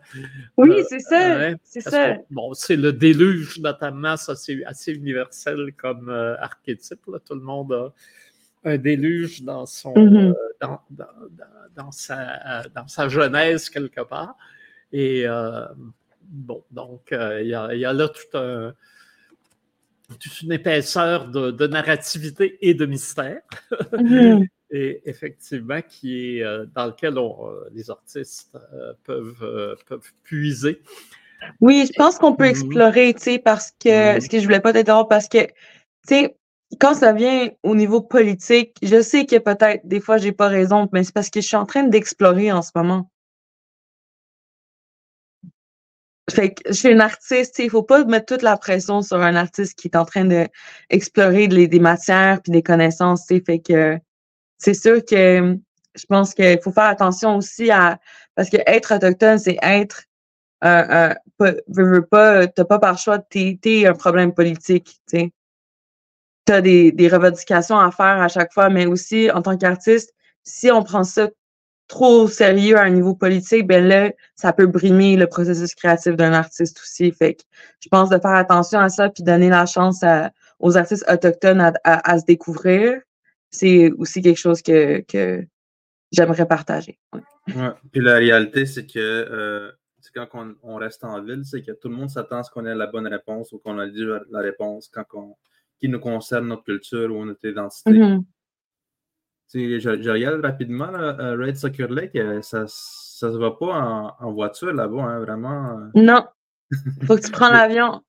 [0.57, 1.51] Oui, c'est ça.
[1.63, 2.17] c'est ça.
[2.31, 7.01] bon, c'est le déluge, notamment, ça, c'est assez universel comme archétype.
[7.25, 7.93] Tout le monde a
[8.65, 10.33] un déluge dans son mm-hmm.
[10.59, 10.81] dans,
[11.75, 14.35] dans, sa, dans sa jeunesse quelque part.
[14.91, 15.65] Et euh,
[16.21, 18.73] bon, donc, euh, il y, a, là tout un,
[20.19, 23.41] toute une épaisseur de, narrativité et de mystère.
[23.93, 24.47] Mm-hmm.
[24.71, 27.15] et effectivement, qui est euh, dans lequel
[27.73, 28.57] les artistes
[29.03, 30.81] peuvent, peuvent puiser.
[31.61, 32.49] Oui, je pense qu'on peut mm-hmm.
[32.49, 34.21] explorer, tu sais, parce que mm-hmm.
[34.21, 35.51] ce que je voulais pas t'être parce que, tu
[36.07, 36.37] sais,
[36.79, 40.89] quand ça vient au niveau politique, je sais que peut-être des fois j'ai pas raison,
[40.91, 43.09] mais c'est parce que je suis en train d'explorer en ce moment.
[46.29, 49.35] Fait que je suis une artiste, il faut pas mettre toute la pression sur un
[49.35, 53.99] artiste qui est en train d'explorer des matières puis des connaissances, fait que
[54.57, 55.57] c'est sûr que
[55.95, 57.99] je pense qu'il faut faire attention aussi à
[58.35, 60.03] parce que être autochtone, c'est être
[60.63, 65.31] euh, pas, veux, pas, t'as pas par choix, t'es, un problème politique, tu
[66.45, 70.69] T'as des, des revendications à faire à chaque fois, mais aussi en tant qu'artiste, si
[70.69, 71.27] on prend ça
[71.87, 76.33] trop sérieux à un niveau politique, ben là, ça peut brimer le processus créatif d'un
[76.33, 77.11] artiste aussi.
[77.11, 77.43] Fait que
[77.79, 80.03] je pense de faire attention à ça puis donner la chance
[80.59, 82.99] aux artistes autochtones à, se découvrir,
[83.51, 85.03] c'est aussi quelque chose que,
[86.11, 86.97] j'aimerais partager.
[87.13, 87.71] Ouais.
[87.91, 89.71] Puis la réalité, c'est que euh,
[90.13, 92.75] quand on, reste en ville, c'est que tout le monde s'attend à ce qu'on ait
[92.75, 95.35] la bonne réponse ou qu'on a dit la réponse quand on,
[95.79, 97.91] qui nous concerne notre culture ou notre identité.
[97.91, 98.23] Mm-hmm.
[99.55, 104.15] Je, je, regarde rapidement, là, euh, Raid Soccer Lake, euh, ça ne se va pas
[104.19, 105.79] en, voiture là-bas, hein, vraiment.
[105.79, 105.89] Euh.
[105.95, 106.25] Non.
[107.07, 108.01] faut que tu prends l'avion.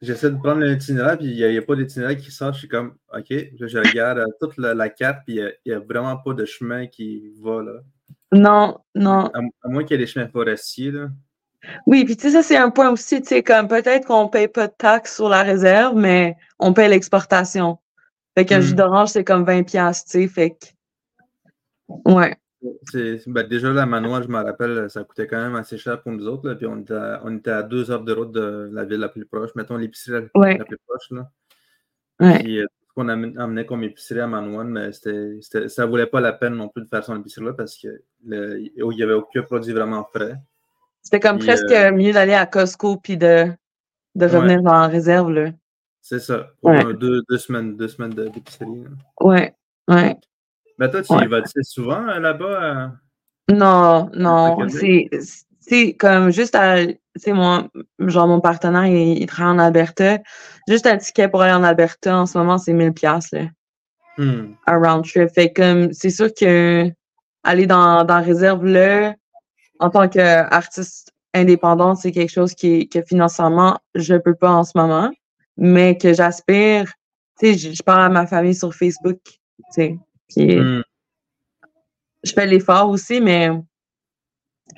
[0.00, 2.54] J'essaie de prendre l'itinéraire, puis il n'y a, pas d'itinéraire qui sort.
[2.54, 6.32] Je suis comme, OK, je, regarde toute la, carte, puis il n'y a, vraiment pas
[6.32, 7.72] de chemin qui va là.
[8.32, 9.30] Non, non.
[9.34, 11.08] À, moins qu'il y ait des chemins forestiers, là.
[11.86, 14.28] Oui, puis tu sais, ça, c'est un point aussi, tu sais, comme peut-être qu'on ne
[14.28, 17.78] paye pas de taxes sur la réserve, mais on paye l'exportation.
[18.36, 18.76] Fait qu'un jus hmm.
[18.76, 20.66] d'orange, c'est comme 20$, tu sais, fait que
[21.88, 22.36] Ouais.
[23.26, 26.26] Ben, déjà, la manoir, je me rappelle, ça coûtait quand même assez cher pour nous
[26.26, 26.48] autres.
[26.48, 28.98] Là, puis on était, à, on était, à, deux heures de route de la ville
[28.98, 29.50] la plus proche.
[29.54, 31.10] Mettons l'épicerie la, plus proche.
[31.10, 31.30] Là.
[32.20, 32.38] Ouais.
[32.42, 36.32] Puis, euh, qu'on amenait comme épicerie à Manouane, mais c'était, ça ne valait pas la
[36.32, 40.02] peine non plus de faire son épicerie là parce qu'il n'y avait aucun produit vraiment
[40.04, 40.36] frais.
[41.02, 43.48] C'était comme presque euh, mieux d'aller à Costco puis de,
[44.14, 45.30] de revenir la réserve.
[45.30, 45.50] Là.
[46.00, 46.48] C'est ça.
[46.62, 48.84] Pour deux, semaines, deux semaines d'épicerie.
[49.20, 49.54] Ouais,
[49.88, 50.16] ouais.
[50.78, 52.92] Mais toi, tu y vas souvent là-bas?
[53.50, 54.58] Non, non.
[55.60, 56.86] C'est comme juste à.
[57.22, 60.18] Tu moi, genre, mon partenaire, il, il, travaille en Alberta.
[60.68, 63.28] Juste un ticket pour aller en Alberta en ce moment, c'est 1000$.
[63.32, 63.48] Là.
[64.18, 64.54] Hmm.
[64.66, 65.30] Un round trip.
[65.34, 66.90] Fait comme, c'est sûr que
[67.42, 69.14] aller dans, dans réserve là,
[69.78, 74.72] en tant qu'artiste indépendant, c'est quelque chose qui, que financièrement, je peux pas en ce
[74.74, 75.10] moment,
[75.56, 76.92] mais que j'aspire.
[77.38, 79.38] Tu sais, je, parle à ma famille sur Facebook, tu
[79.70, 79.98] sais.
[80.28, 80.82] Puis, hmm.
[82.24, 83.50] je fais l'effort aussi, mais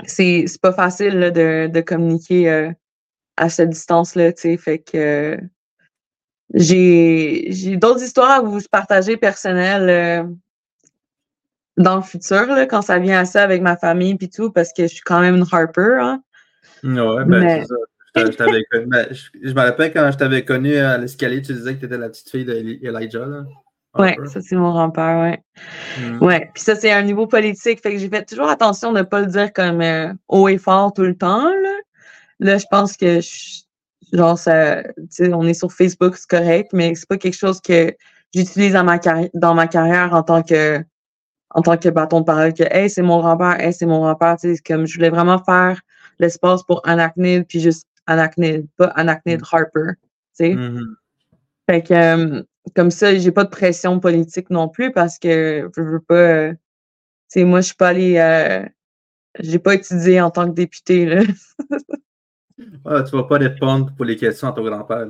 [0.04, 2.70] c'est, pas facile de, de communiquer euh,
[3.37, 4.56] à cette distance-là, tu sais.
[4.56, 5.38] Fait que
[6.54, 10.24] j'ai, j'ai d'autres histoires à vous partager personnelles euh,
[11.76, 14.72] dans le futur, là, quand ça vient à ça avec ma famille puis tout, parce
[14.72, 15.98] que je suis quand même une Harper.
[16.00, 16.22] Hein.
[16.82, 17.74] Ouais, ben c'est ça.
[18.16, 21.87] Je, ben, je, me rappelle quand je t'avais connu à l'escalier, tu disais que tu
[21.87, 23.44] étais la petite fille d'Elijah.
[23.96, 25.42] Oui, ça c'est mon grand-père, ouais.
[25.98, 26.22] Mm.
[26.22, 29.03] Ouais, puis ça c'est un niveau politique, fait que j'ai fait toujours attention de ne
[29.03, 31.48] pas le dire comme euh, haut et fort tout le temps.
[31.48, 31.72] Là,
[32.38, 33.20] là je pense que
[34.12, 34.83] genre ça,
[35.33, 37.94] on est sur Facebook, c'est correct, mais c'est pas quelque chose que
[38.35, 40.85] j'utilise dans ma carrière dans ma carrière en tant que
[41.51, 44.37] en tant que bâton de parole que Hey, c'est mon grand-père, hey, c'est mon grand-père.
[44.66, 45.81] Comme je voulais vraiment faire
[46.18, 49.92] l'espace pour Anachnid, puis juste Anachnid, pas Anachnid Harper.
[50.35, 50.51] sais.
[50.51, 50.87] Mm-hmm.
[51.68, 52.42] Fait que euh,
[52.74, 56.14] comme ça, j'ai pas de pression politique non plus parce que je veux pas.
[56.14, 56.59] Euh, tu
[57.28, 58.16] sais, moi, je suis pas allée.
[58.18, 58.64] Euh,
[59.40, 61.07] j'ai pas étudié en tant que député.
[61.07, 61.22] Là.
[62.85, 65.07] Ah, tu vas pas répondre pour les questions à ton grand-père.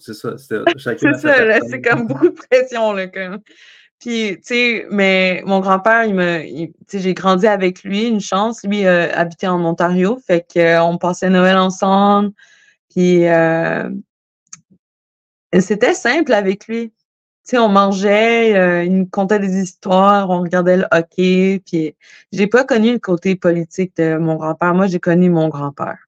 [0.00, 0.36] C'est ça.
[0.36, 0.94] C'est ça,
[1.68, 2.92] c'est comme beaucoup de pression.
[2.92, 3.40] Là, comme.
[4.00, 8.20] Puis, tu sais, mais mon grand-père, il me, tu sais, j'ai grandi avec lui, une
[8.20, 8.62] chance.
[8.64, 12.32] Lui euh, habitait en Ontario, fait qu'on passait Noël ensemble.
[12.88, 13.90] Puis, euh,
[15.58, 16.92] c'était simple avec lui.
[17.44, 21.62] Tu sais, on mangeait, euh, il nous contait des histoires, on regardait le hockey.
[21.66, 21.96] Puis,
[22.32, 24.74] j'ai pas connu le côté politique de mon grand-père.
[24.74, 25.98] Moi, j'ai connu mon grand-père.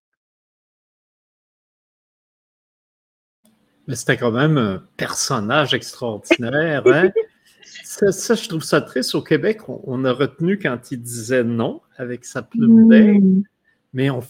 [3.88, 7.10] Mais c'était quand même un personnage extraordinaire, hein?
[7.84, 9.14] Ça, je trouve ça triste.
[9.14, 13.42] Au Québec, on, a retenu quand il disait non avec sa plume mmh.
[13.92, 14.22] mais on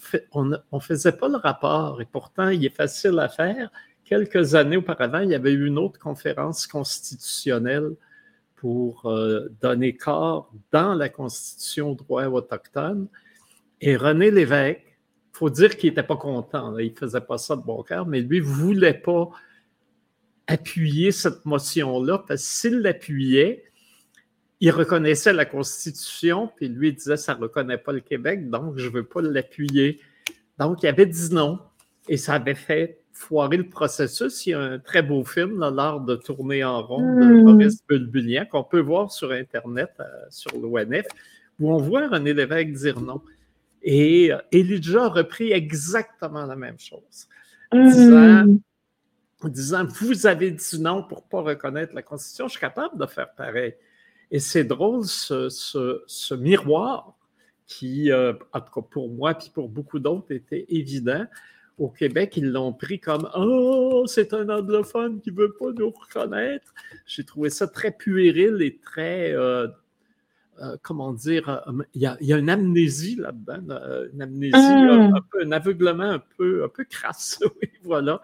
[0.44, 2.00] ne on, faisait pas le rapport.
[2.00, 3.70] Et pourtant, il est facile à faire.
[4.12, 7.92] Quelques années auparavant, il y avait eu une autre conférence constitutionnelle
[8.56, 13.08] pour euh, donner corps dans la Constitution aux droits autochtones.
[13.80, 16.76] Et René Lévesque, il faut dire qu'il n'était pas content.
[16.76, 19.30] Il ne faisait pas ça de bon cœur, mais lui ne voulait pas
[20.46, 23.64] appuyer cette motion-là, parce que s'il l'appuyait,
[24.60, 28.88] il reconnaissait la Constitution, puis lui disait ça ne reconnaît pas le Québec, donc je
[28.88, 30.00] ne veux pas l'appuyer.
[30.58, 31.60] Donc, il avait dit non,
[32.10, 34.46] et ça avait fait foirer le processus.
[34.46, 37.44] Il y a un très beau film, L'art de tourner en rond, de hmm.
[37.44, 41.06] Maurice Bulbulien, qu'on peut voir sur Internet, euh, sur l'ONF,
[41.60, 43.20] où on voit René Lévesque dire non.
[43.82, 47.28] Et euh, Elijah a repris exactement la même chose,
[47.72, 48.58] disant hmm
[49.44, 52.98] en disant Vous avez dit non pour ne pas reconnaître la Constitution, je suis capable
[52.98, 53.74] de faire pareil.
[54.30, 57.14] Et c'est drôle, ce, miroir
[57.66, 61.26] qui, euh, en tout cas pour moi, puis pour beaucoup d'autres, était évident.
[61.78, 65.90] Au Québec, ils l'ont pris comme Oh, c'est un anglophone qui ne veut pas nous
[65.90, 66.72] reconnaître.
[67.06, 69.32] J'ai trouvé ça très puéril et très.
[69.32, 69.68] Euh,
[70.60, 71.62] euh, comment dire,
[71.94, 73.74] il y, a, une amnésie là-dedans,
[74.12, 75.14] une amnésie, mmh.
[75.14, 78.20] un, peu, un aveuglement un peu, un peu crasse, oui, voilà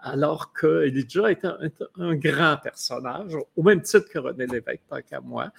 [0.00, 5.20] alors que Elijah est un, grand personnage, au même titre que René Lévesque, tant qu'à
[5.20, 5.50] moi.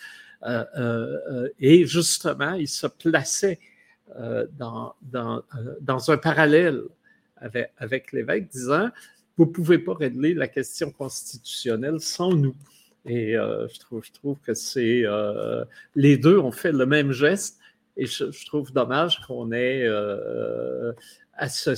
[0.44, 3.60] Euh, euh, et justement, il se plaçait
[4.18, 6.82] euh, dans, dans, un parallèle
[7.42, 8.90] avec, l'évêque, disant
[9.38, 12.56] Vous ne pouvez pas régler la question constitutionnelle sans nous.
[13.06, 15.04] Et je, trouve, je trouve que c'est.
[15.96, 17.60] les deux ont fait le même geste.
[18.00, 20.94] Et je, trouve dommage qu'on ait euh,
[21.42, 21.76] euh,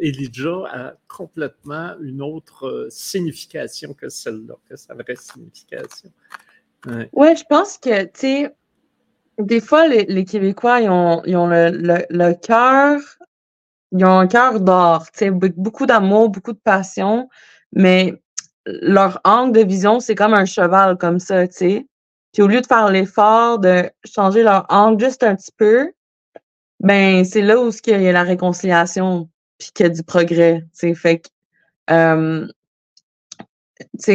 [0.00, 6.12] Elijah à complètement une autre euh, signification que celle-là, que sa vraie signification.
[6.86, 8.54] Oui, ouais, je pense que, tu sais,
[9.40, 13.00] des fois, les, Québécois, ils ont, ont le, cœur,
[13.92, 17.28] ils ont un cœur d'or, tu sais, beaucoup d'amour, beaucoup de passion,
[17.72, 18.14] mais
[18.66, 21.86] leur angle de vision, c'est comme un cheval, comme ça, tu sais.
[22.32, 25.92] Puis au lieu de faire l'effort de changer leur angle juste un petit peu,
[26.78, 29.28] ben, c'est là où il y a la réconciliation,
[29.58, 30.64] puis qu'il y a du progrès.
[30.74, 31.28] Fait que,
[31.90, 32.46] euh,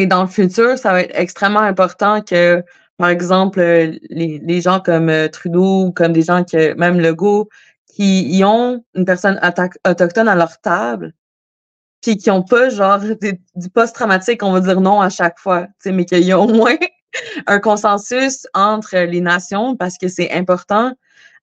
[0.07, 2.63] dans le futur, ça va être extrêmement important que,
[2.97, 7.49] par exemple, les, les gens comme euh, Trudeau ou comme des gens que, même Legault,
[7.95, 9.39] qui ont une personne
[9.87, 11.13] autochtone à leur table,
[12.01, 12.99] puis qui n'ont pas genre
[13.55, 16.75] du post-traumatique, on va dire non à chaque fois, mais qu'il y a au moins
[17.47, 20.91] un consensus entre les nations parce que c'est important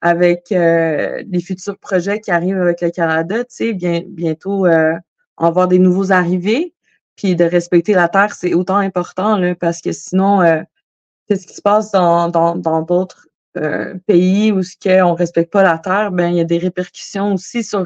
[0.03, 4.95] avec euh, les futurs projets qui arrivent avec le Canada, tu sais, bien, bientôt euh,
[5.39, 6.75] on va avoir des nouveaux arrivés,
[7.17, 10.61] puis de respecter la terre, c'est autant important là, parce que sinon, euh,
[11.29, 12.29] qu'est-ce qui se passe dans
[12.87, 13.29] d'autres
[13.59, 17.35] euh, pays où ce qu'on respecte pas la terre, ben il y a des répercussions
[17.35, 17.85] aussi sur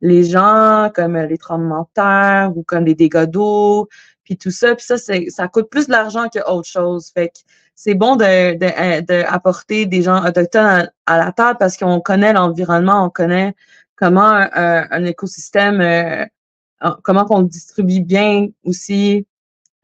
[0.00, 3.88] les gens, comme les tremblements de terre ou comme les dégâts d'eau,
[4.24, 4.74] puis tout ça.
[4.74, 7.10] Puis ça, ça coûte plus d'argent qu'autre chose.
[7.14, 7.38] Fait que
[7.74, 8.54] c'est bon de,
[9.84, 13.54] des gens autochtones à, la table parce qu'on connaît l'environnement, on connaît
[13.96, 16.24] comment un, écosystème, euh,
[17.02, 19.26] comment on le distribue bien aussi.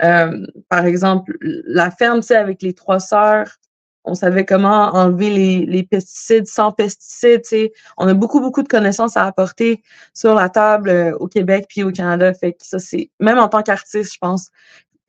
[0.02, 3.58] Euh, par exemple, la ferme, tu sais, avec les trois sœurs,
[4.04, 7.42] on savait comment enlever les, pesticides sans pesticides.
[7.96, 9.82] On a beaucoup, beaucoup de connaissances à apporter
[10.14, 12.32] sur la table euh, au Québec puis au Canada.
[12.58, 14.50] Ça, c'est même en tant qu'artiste, je pense,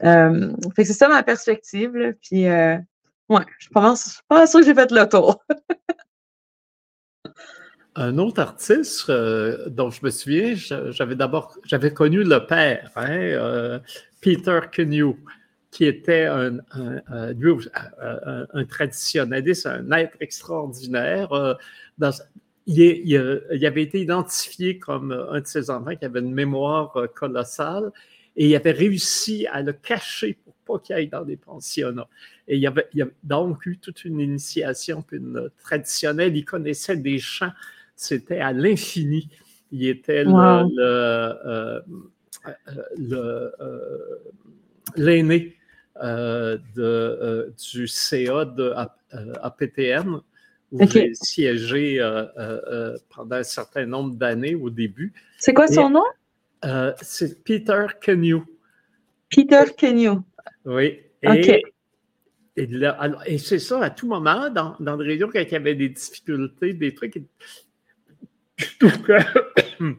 [0.04, 2.16] euh, c'est ça ma perspective.
[2.22, 2.78] Puis, euh,
[3.30, 5.44] ouais, je pense, pas sûr que j'ai fait le tour.
[7.96, 13.82] Un autre artiste dont je me souviens, j'avais d'abord, j'avais connu le père, hein,
[14.20, 15.16] Peter Kenyu,
[15.74, 17.01] qui était un, un,
[18.53, 21.57] un, traditionnaliste, un être extraordinaire.
[21.97, 22.11] Dans,
[22.67, 27.91] il, il, avait été identifié comme un de ces enfants qui avait une mémoire colossale
[28.36, 32.07] et il avait réussi à le cacher pour pas qu'il aille dans des pensionnats.
[32.47, 36.38] Et il avait, avait donc eu toute une initiation une, traditionnelle.
[36.38, 37.51] Il connaissait des chants,
[37.95, 39.28] c'était à l'infini.
[39.71, 41.82] Il était euh,
[43.11, 43.49] euh,
[44.95, 45.57] l'aîné
[46.02, 46.58] euh,
[47.72, 48.74] du CA de
[49.41, 50.22] APTN,
[50.72, 52.00] où j'ai siégé
[53.10, 55.14] pendant un certain nombre d'années au début.
[55.38, 56.04] C'est quoi son nom?
[56.66, 58.41] Euh, c'est Peter Kenyu.
[59.30, 60.20] Peter Kenyu.
[60.66, 61.00] Oui.
[61.22, 61.64] Et,
[62.56, 65.89] et, c'est ça, à tout moment, dans, dans des régions, quand il y avait des
[65.89, 67.22] difficultés, des trucs.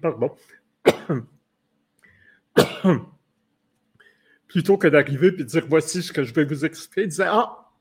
[0.00, 0.36] Pardon.
[4.54, 7.26] Plutôt que d'arriver et de dire voici ce que je vais vous expliquer, il disait
[7.26, 7.72] Ah,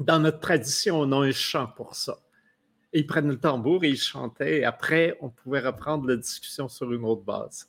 [0.00, 2.18] dans notre tradition, on a un chant pour ça.
[2.92, 4.58] Et ils prennent le tambour et ils chantaient.
[4.58, 7.68] Et après, on pouvait reprendre la discussion sur une autre base.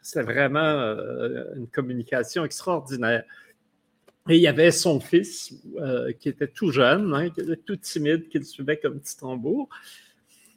[0.00, 3.24] C'était vraiment euh, une communication extraordinaire.
[4.30, 7.76] Et il y avait son fils euh, qui était tout jeune, hein, qui était tout
[7.76, 9.68] timide, qui le suivait comme petit tambour,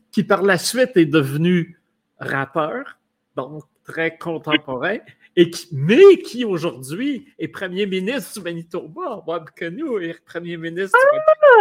[0.10, 1.82] qui par la suite est devenu
[2.18, 2.97] rappeur,
[3.36, 4.99] donc très contemporain,
[5.36, 9.23] et qui, mais qui aujourd'hui est premier ministre du Manitoba.
[9.25, 10.97] Bob Canoe est premier ministre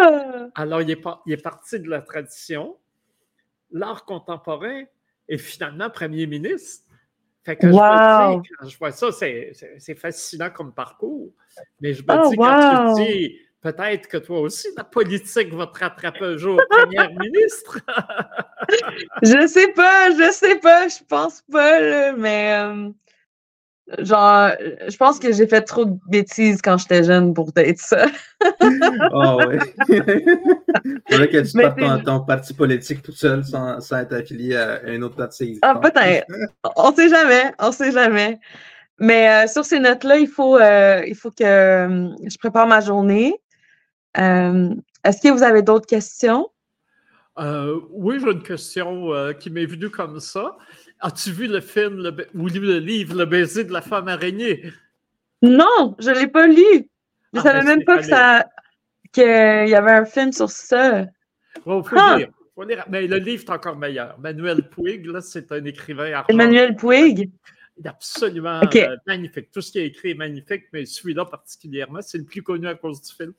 [0.01, 0.49] ah!
[0.55, 2.77] Alors, il est, il est parti de la tradition,
[3.71, 4.85] l'art contemporain,
[5.29, 6.85] et finalement premier ministre.
[7.45, 11.33] Fait que je me dis, quand je vois ça, c'est fascinant comme parcours.
[11.81, 15.67] Mais je me oh, dis, quand tu dis, peut-être que toi aussi, la politique va
[15.67, 17.79] te rattraper un jour, première ministre.
[19.23, 22.91] je sais pas, je sais pas, je pense pas, mais euh,
[23.99, 24.51] Genre,
[24.89, 28.07] je pense que j'ai fait trop de bêtises quand j'étais jeune pour être ça.
[28.61, 29.59] Ah oh, ouais.
[31.09, 35.01] Faudrait que tu partes ton, parti politique tout seul sans, sans, être affilié à un
[35.03, 35.61] autre parti.
[35.63, 36.27] Ah, peut-être.
[36.77, 37.53] on sait jamais.
[37.61, 38.41] On sait jamais.
[39.03, 42.81] Mais euh, sur ces notes-là, il faut, euh, il faut que euh, je prépare ma
[42.81, 43.35] journée.
[44.15, 46.49] Est-ce que vous avez d'autres questions?
[47.91, 50.57] oui, j'ai une question qui m'est venue comme ça.
[51.03, 51.99] As-tu vu le film
[52.35, 54.73] ou le livre Le baiser de la femme araignée?
[55.43, 56.63] Non, je ne l'ai pas lu.
[56.63, 58.45] Je ne ah, savais ben, même pas que
[59.13, 61.03] qu'il y avait un film sur ça.
[61.57, 62.17] Il faut, ah!
[62.19, 62.85] lire.
[62.89, 64.19] Mais le livre est encore meilleur.
[64.19, 66.35] Manuel Puig, c'est un écrivain argentin.
[66.35, 67.31] Emmanuel Puig?
[67.79, 69.51] Il est absolument euh, magnifique.
[69.51, 72.75] Tout ce qui est écrit est magnifique, mais celui-là particulièrement, c'est le plus connu à
[72.75, 73.33] cause du film.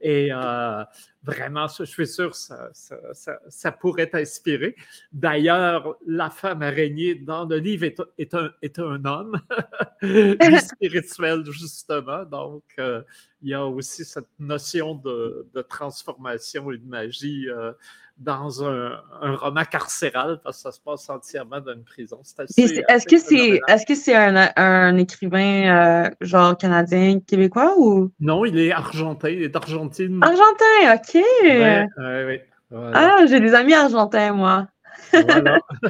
[0.00, 0.84] Et euh,
[1.22, 4.76] vraiment, je suis sûr ça, ça, ça, pourrait t'inspirer.
[5.12, 9.40] D'ailleurs, la femme araignée dans le livre est, est, un, est un, homme
[10.60, 12.24] spirituel, justement.
[12.24, 13.02] Donc, euh,
[13.42, 17.72] il y a aussi cette notion de, de transformation et de magie euh,
[18.18, 22.20] dans un, un, roman carcéral parce que ça se passe entièrement dans une prison.
[22.22, 28.10] Est-ce que c'est est -ce c'est un, un, écrivain euh, genre canadien, québécois ou?
[28.20, 30.20] Non, il est argentin, il est d'Argentine.
[30.22, 31.22] Argentin, OK.
[31.44, 32.46] Ouais, ouais,
[32.92, 34.66] Ah, j'ai des amis argentins, moi.
[35.12, 35.58] Voilà.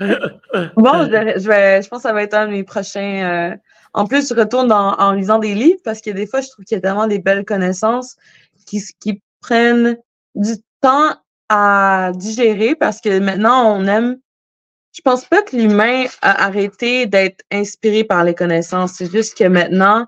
[0.76, 3.52] bon, je, vais, je pense que ça va être un de mes prochains.
[3.52, 3.56] Euh,
[3.94, 6.76] en plus, je retourne en lisant des livres parce que des fois, je trouve qu'il
[6.76, 8.16] y a tellement des belles connaissances
[8.66, 9.96] qui, qui prennent
[10.34, 11.16] du temps
[11.48, 14.18] à digérer parce que maintenant, on aime.
[14.92, 18.94] Je pense pas que l'humain a arrêté d'être inspiré par les connaissances.
[18.94, 20.06] C'est juste que maintenant,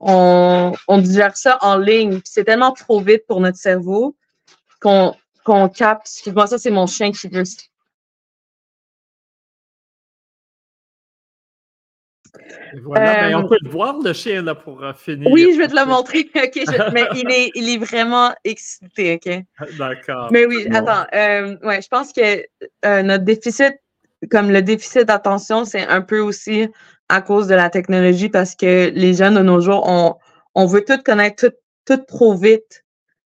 [0.00, 2.20] on, on digère ça en ligne.
[2.24, 4.16] C'est tellement trop vite pour notre cerveau
[4.80, 5.14] qu'on
[5.44, 6.06] qu'on capte.
[6.06, 7.44] Excuse-moi, ça, c'est mon chien qui veut.
[12.82, 15.30] Voilà, ben, on euh, peut le voir, le chien, là, pour euh, finir.
[15.30, 16.30] Oui, je vais te le montrer.
[16.34, 16.60] OK,
[16.92, 19.68] mais il est, il est vraiment excité, OK?
[19.78, 20.28] D'accord.
[20.32, 21.06] Mais oui, attends.
[21.14, 23.74] Euh, ouais, je pense que notre déficit,
[24.30, 26.68] comme le déficit d'attention, c'est un peu aussi
[27.08, 30.14] à cause de la technologie parce que les jeunes de nos jours, on,
[30.54, 31.54] on veut tout connaître tout,
[31.86, 32.84] tout trop vite.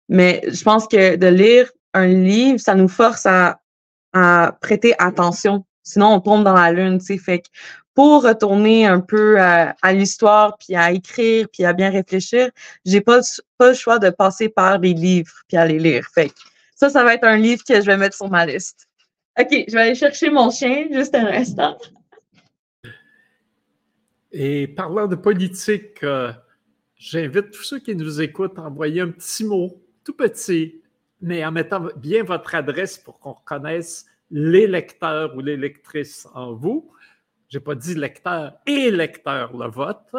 [0.09, 3.61] Mais je pense que de lire un livre, ça nous force à,
[4.13, 5.65] à prêter attention.
[5.83, 7.19] Sinon, on tombe dans la lune, tu sais.
[7.19, 7.49] Fait que
[7.99, 12.49] pour retourner un peu à, l'histoire, puis à écrire, puis à bien réfléchir,
[12.85, 13.19] j'ai pas,
[13.57, 16.07] pas le choix de passer par des livres, puis à les lire.
[16.77, 18.89] Ça, ça va être un livre que je vais mettre sur ma liste.
[19.37, 21.77] OK, je vais aller chercher mon chien juste un instant.
[24.31, 26.31] Et parlant de politique, euh,
[26.95, 30.83] j'invite tous ceux qui nous écoutent à envoyer un petit mot, tout petit,
[31.21, 36.53] mais en mettant bien votre adresse pour qu'on reconnaisse les lecteurs ou les lectrices en
[36.53, 36.93] vous
[37.49, 40.15] j'ai pas dit lecteur et lecteur le vote,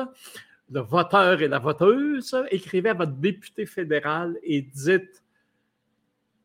[0.71, 5.23] le voteur et la voteuse, écrivez à votre député fédéral et dites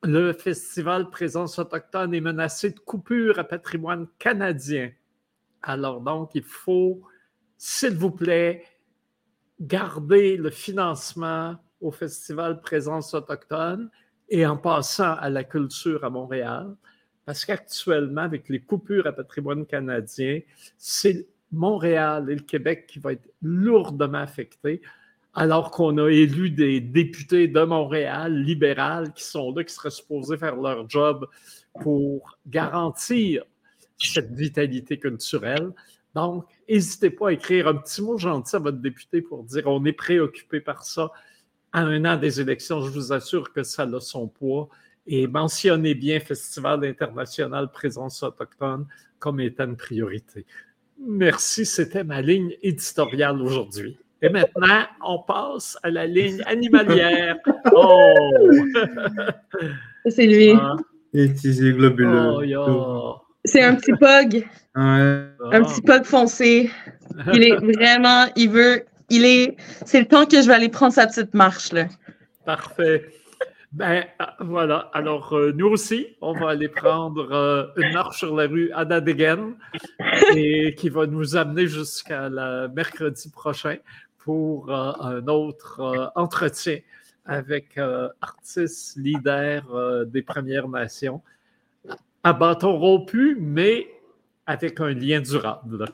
[0.03, 4.93] le festival Présence autochtone est menacé de coupure à patrimoine canadien.
[5.62, 7.03] Alors donc, il faut,
[7.57, 8.64] s'il vous plaît,
[9.59, 13.91] garder le financement au festival Présence autochtone
[14.28, 16.76] et en passant à la culture à Montréal.
[17.25, 20.41] Parce qu'actuellement, avec les coupures à patrimoine canadien,
[20.77, 24.83] c'est Montréal et le Québec qui vont être lourdement affectés,
[25.33, 30.37] alors qu'on a élu des députés de Montréal libéral qui sont là, qui seraient supposés
[30.37, 31.27] faire leur job
[31.81, 33.45] pour garantir
[33.99, 35.72] cette vitalité culturelle.
[36.14, 39.85] Donc, n'hésitez pas à écrire un petit mot gentil à votre député pour dire on
[39.85, 41.11] est préoccupé par ça.
[41.72, 44.68] À un an des élections, je vous assure que ça a son poids
[45.07, 48.86] et mentionnez bien Festival international présence autochtone
[49.18, 50.46] comme étant une priorité.
[50.98, 53.98] Merci, c'était ma ligne éditoriale aujourd'hui.
[54.22, 57.36] Et maintenant, on passe à la ligne animalière.
[57.72, 58.14] Oh!
[60.07, 60.52] C'est lui.
[60.52, 60.76] Ah.
[61.14, 62.59] globuleux.
[62.59, 64.46] Oh, C'est un petit pug.
[64.74, 66.70] Un petit pug foncé.
[67.32, 70.92] Il est vraiment, il veut, il est, c'est le temps que je vais aller prendre
[70.92, 71.86] sa petite marche, là.
[72.44, 73.07] Parfait.
[73.75, 74.89] Ben ah, voilà.
[74.93, 79.57] Alors euh, nous aussi, on va aller prendre euh, une marche sur la rue Adadegen
[80.37, 82.31] et qui va nous amener jusqu'à
[82.68, 83.79] mercredi prochain
[84.18, 86.79] pour euh, un autre entretien
[87.25, 87.77] avec
[88.20, 91.20] artistes leaders des Premières Nations
[92.22, 93.89] à bâton rompu, mais
[94.47, 95.87] avec un lien durable.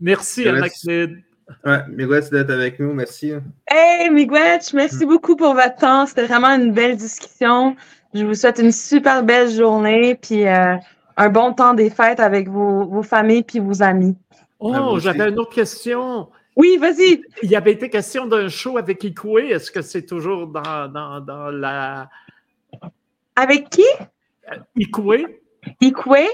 [0.00, 1.22] Merci, Anaclide.
[1.64, 3.32] Ouais, Miigwetch d'être avec nous, merci.
[3.68, 6.06] Hey, Miigwetch, merci beaucoup pour votre temps.
[6.06, 7.76] C'était vraiment une belle discussion.
[8.14, 10.76] Je vous souhaite une super belle journée, puis euh,
[11.16, 14.16] un bon temps des fêtes avec vos, vos familles puis vos amis.
[14.58, 16.28] Oh, j'avais une autre question.
[16.56, 17.22] Oui, vas-y.
[17.42, 19.48] Il y avait été question d'un show avec Ikoué.
[19.48, 22.10] Est-ce que c'est toujours dans, dans, dans, la.
[23.36, 23.86] Avec qui?
[24.76, 25.40] Ikoué.
[25.80, 26.26] Ikoué?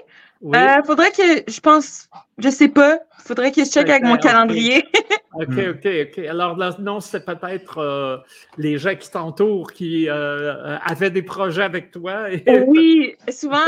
[0.43, 0.57] Oui.
[0.57, 2.09] Euh, faudrait que, je pense,
[2.39, 4.85] je sais pas, faudrait que je check avec mon calendrier.
[5.35, 6.19] OK, OK, OK.
[6.27, 8.19] Alors, là, non, c'est peut-être euh,
[8.59, 12.27] les gens qui t'entourent qui euh, avaient des projets avec toi.
[12.67, 13.65] oui, souvent,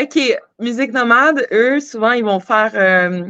[0.00, 0.18] OK,
[0.60, 3.24] Musique Nomade, eux, souvent, ils vont faire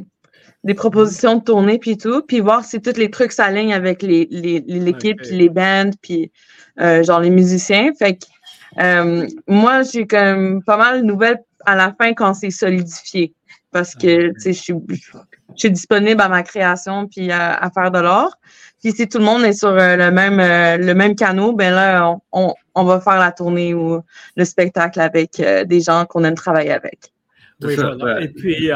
[0.63, 4.31] des propositions de tournée puis tout, puis voir si tous les trucs s'alignent avec l'équipe,
[4.33, 6.31] les, les, puis les bands, puis
[6.79, 7.93] genre les musiciens.
[7.99, 13.35] Fait que moi, j'ai comme pas mal de nouvelles à la fin quand c'est solidifié.
[13.71, 14.99] Parce que je suis, je
[15.57, 18.37] suis disponible à ma création puis à, faire de l'or.
[18.81, 21.73] Puis si tout le monde est sur euh, le même euh, le même canot, ben
[21.73, 24.01] là, on, on, va faire la tournée ou
[24.37, 27.13] le spectacle avec euh, des gens qu'on aime travailler avec.
[27.63, 28.21] Oui, voilà.
[28.21, 28.71] Et puis,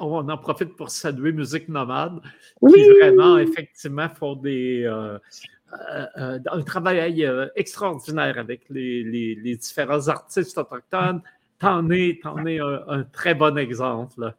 [0.00, 2.20] on en profite pour saluer Musique Nomade,
[2.60, 11.22] qui vraiment, effectivement, font des, un travail extraordinaire avec les, les, les, différents artistes autochtones,
[11.58, 14.32] t'en es, es un, très bon exemple.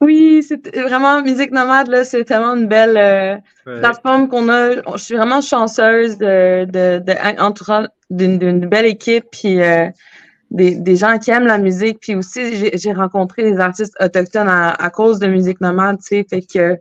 [0.00, 3.36] Oui, c'est vraiment Musique Nomade, là, c'est tellement une belle euh,
[3.80, 4.76] plateforme qu'on a.
[4.96, 9.88] Je suis vraiment chanceuse de, de, de d'une belle équipe, puis euh,
[10.52, 11.98] des, des, gens qui aiment la musique.
[12.00, 16.42] Puis aussi, j'ai rencontré des artistes autochtones à, cause de Musique Nomade, tu sais, fait
[16.42, 16.78] que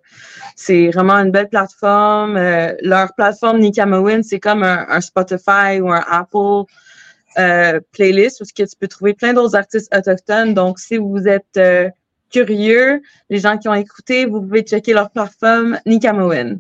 [0.56, 2.38] c'est vraiment une belle plateforme.
[2.38, 6.70] Euh, leur plateforme Nikamawin, c'est comme un, un, Spotify ou un Apple
[7.38, 10.54] euh, playlist où tu peux trouver plein d'autres artistes autochtones.
[10.54, 11.90] Donc, si vous êtes euh,
[12.30, 16.58] curieux, les gens qui ont écouté, vous pouvez checker leur plateforme Nikamoin.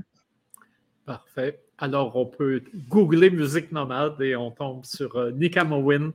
[1.05, 1.59] Parfait.
[1.77, 6.11] Alors, on peut googler musique nomade et on tombe sur euh, Nikamowin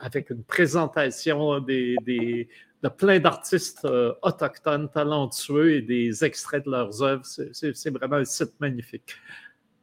[0.00, 2.48] avec une présentation des,
[2.82, 7.24] de plein d'artistes euh, autochtones talentueux et des extraits de leurs œuvres.
[7.24, 9.14] C'est vraiment un site magnifique.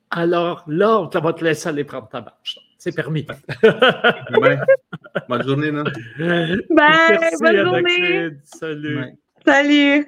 [0.09, 2.59] Alors là, on va te laisser aller prendre ta marche.
[2.79, 3.27] C'est permis.
[5.27, 5.83] Bonne journée, non?
[6.69, 8.29] Bye, bonne journée.
[8.45, 9.15] Salut.
[9.45, 10.07] Salut.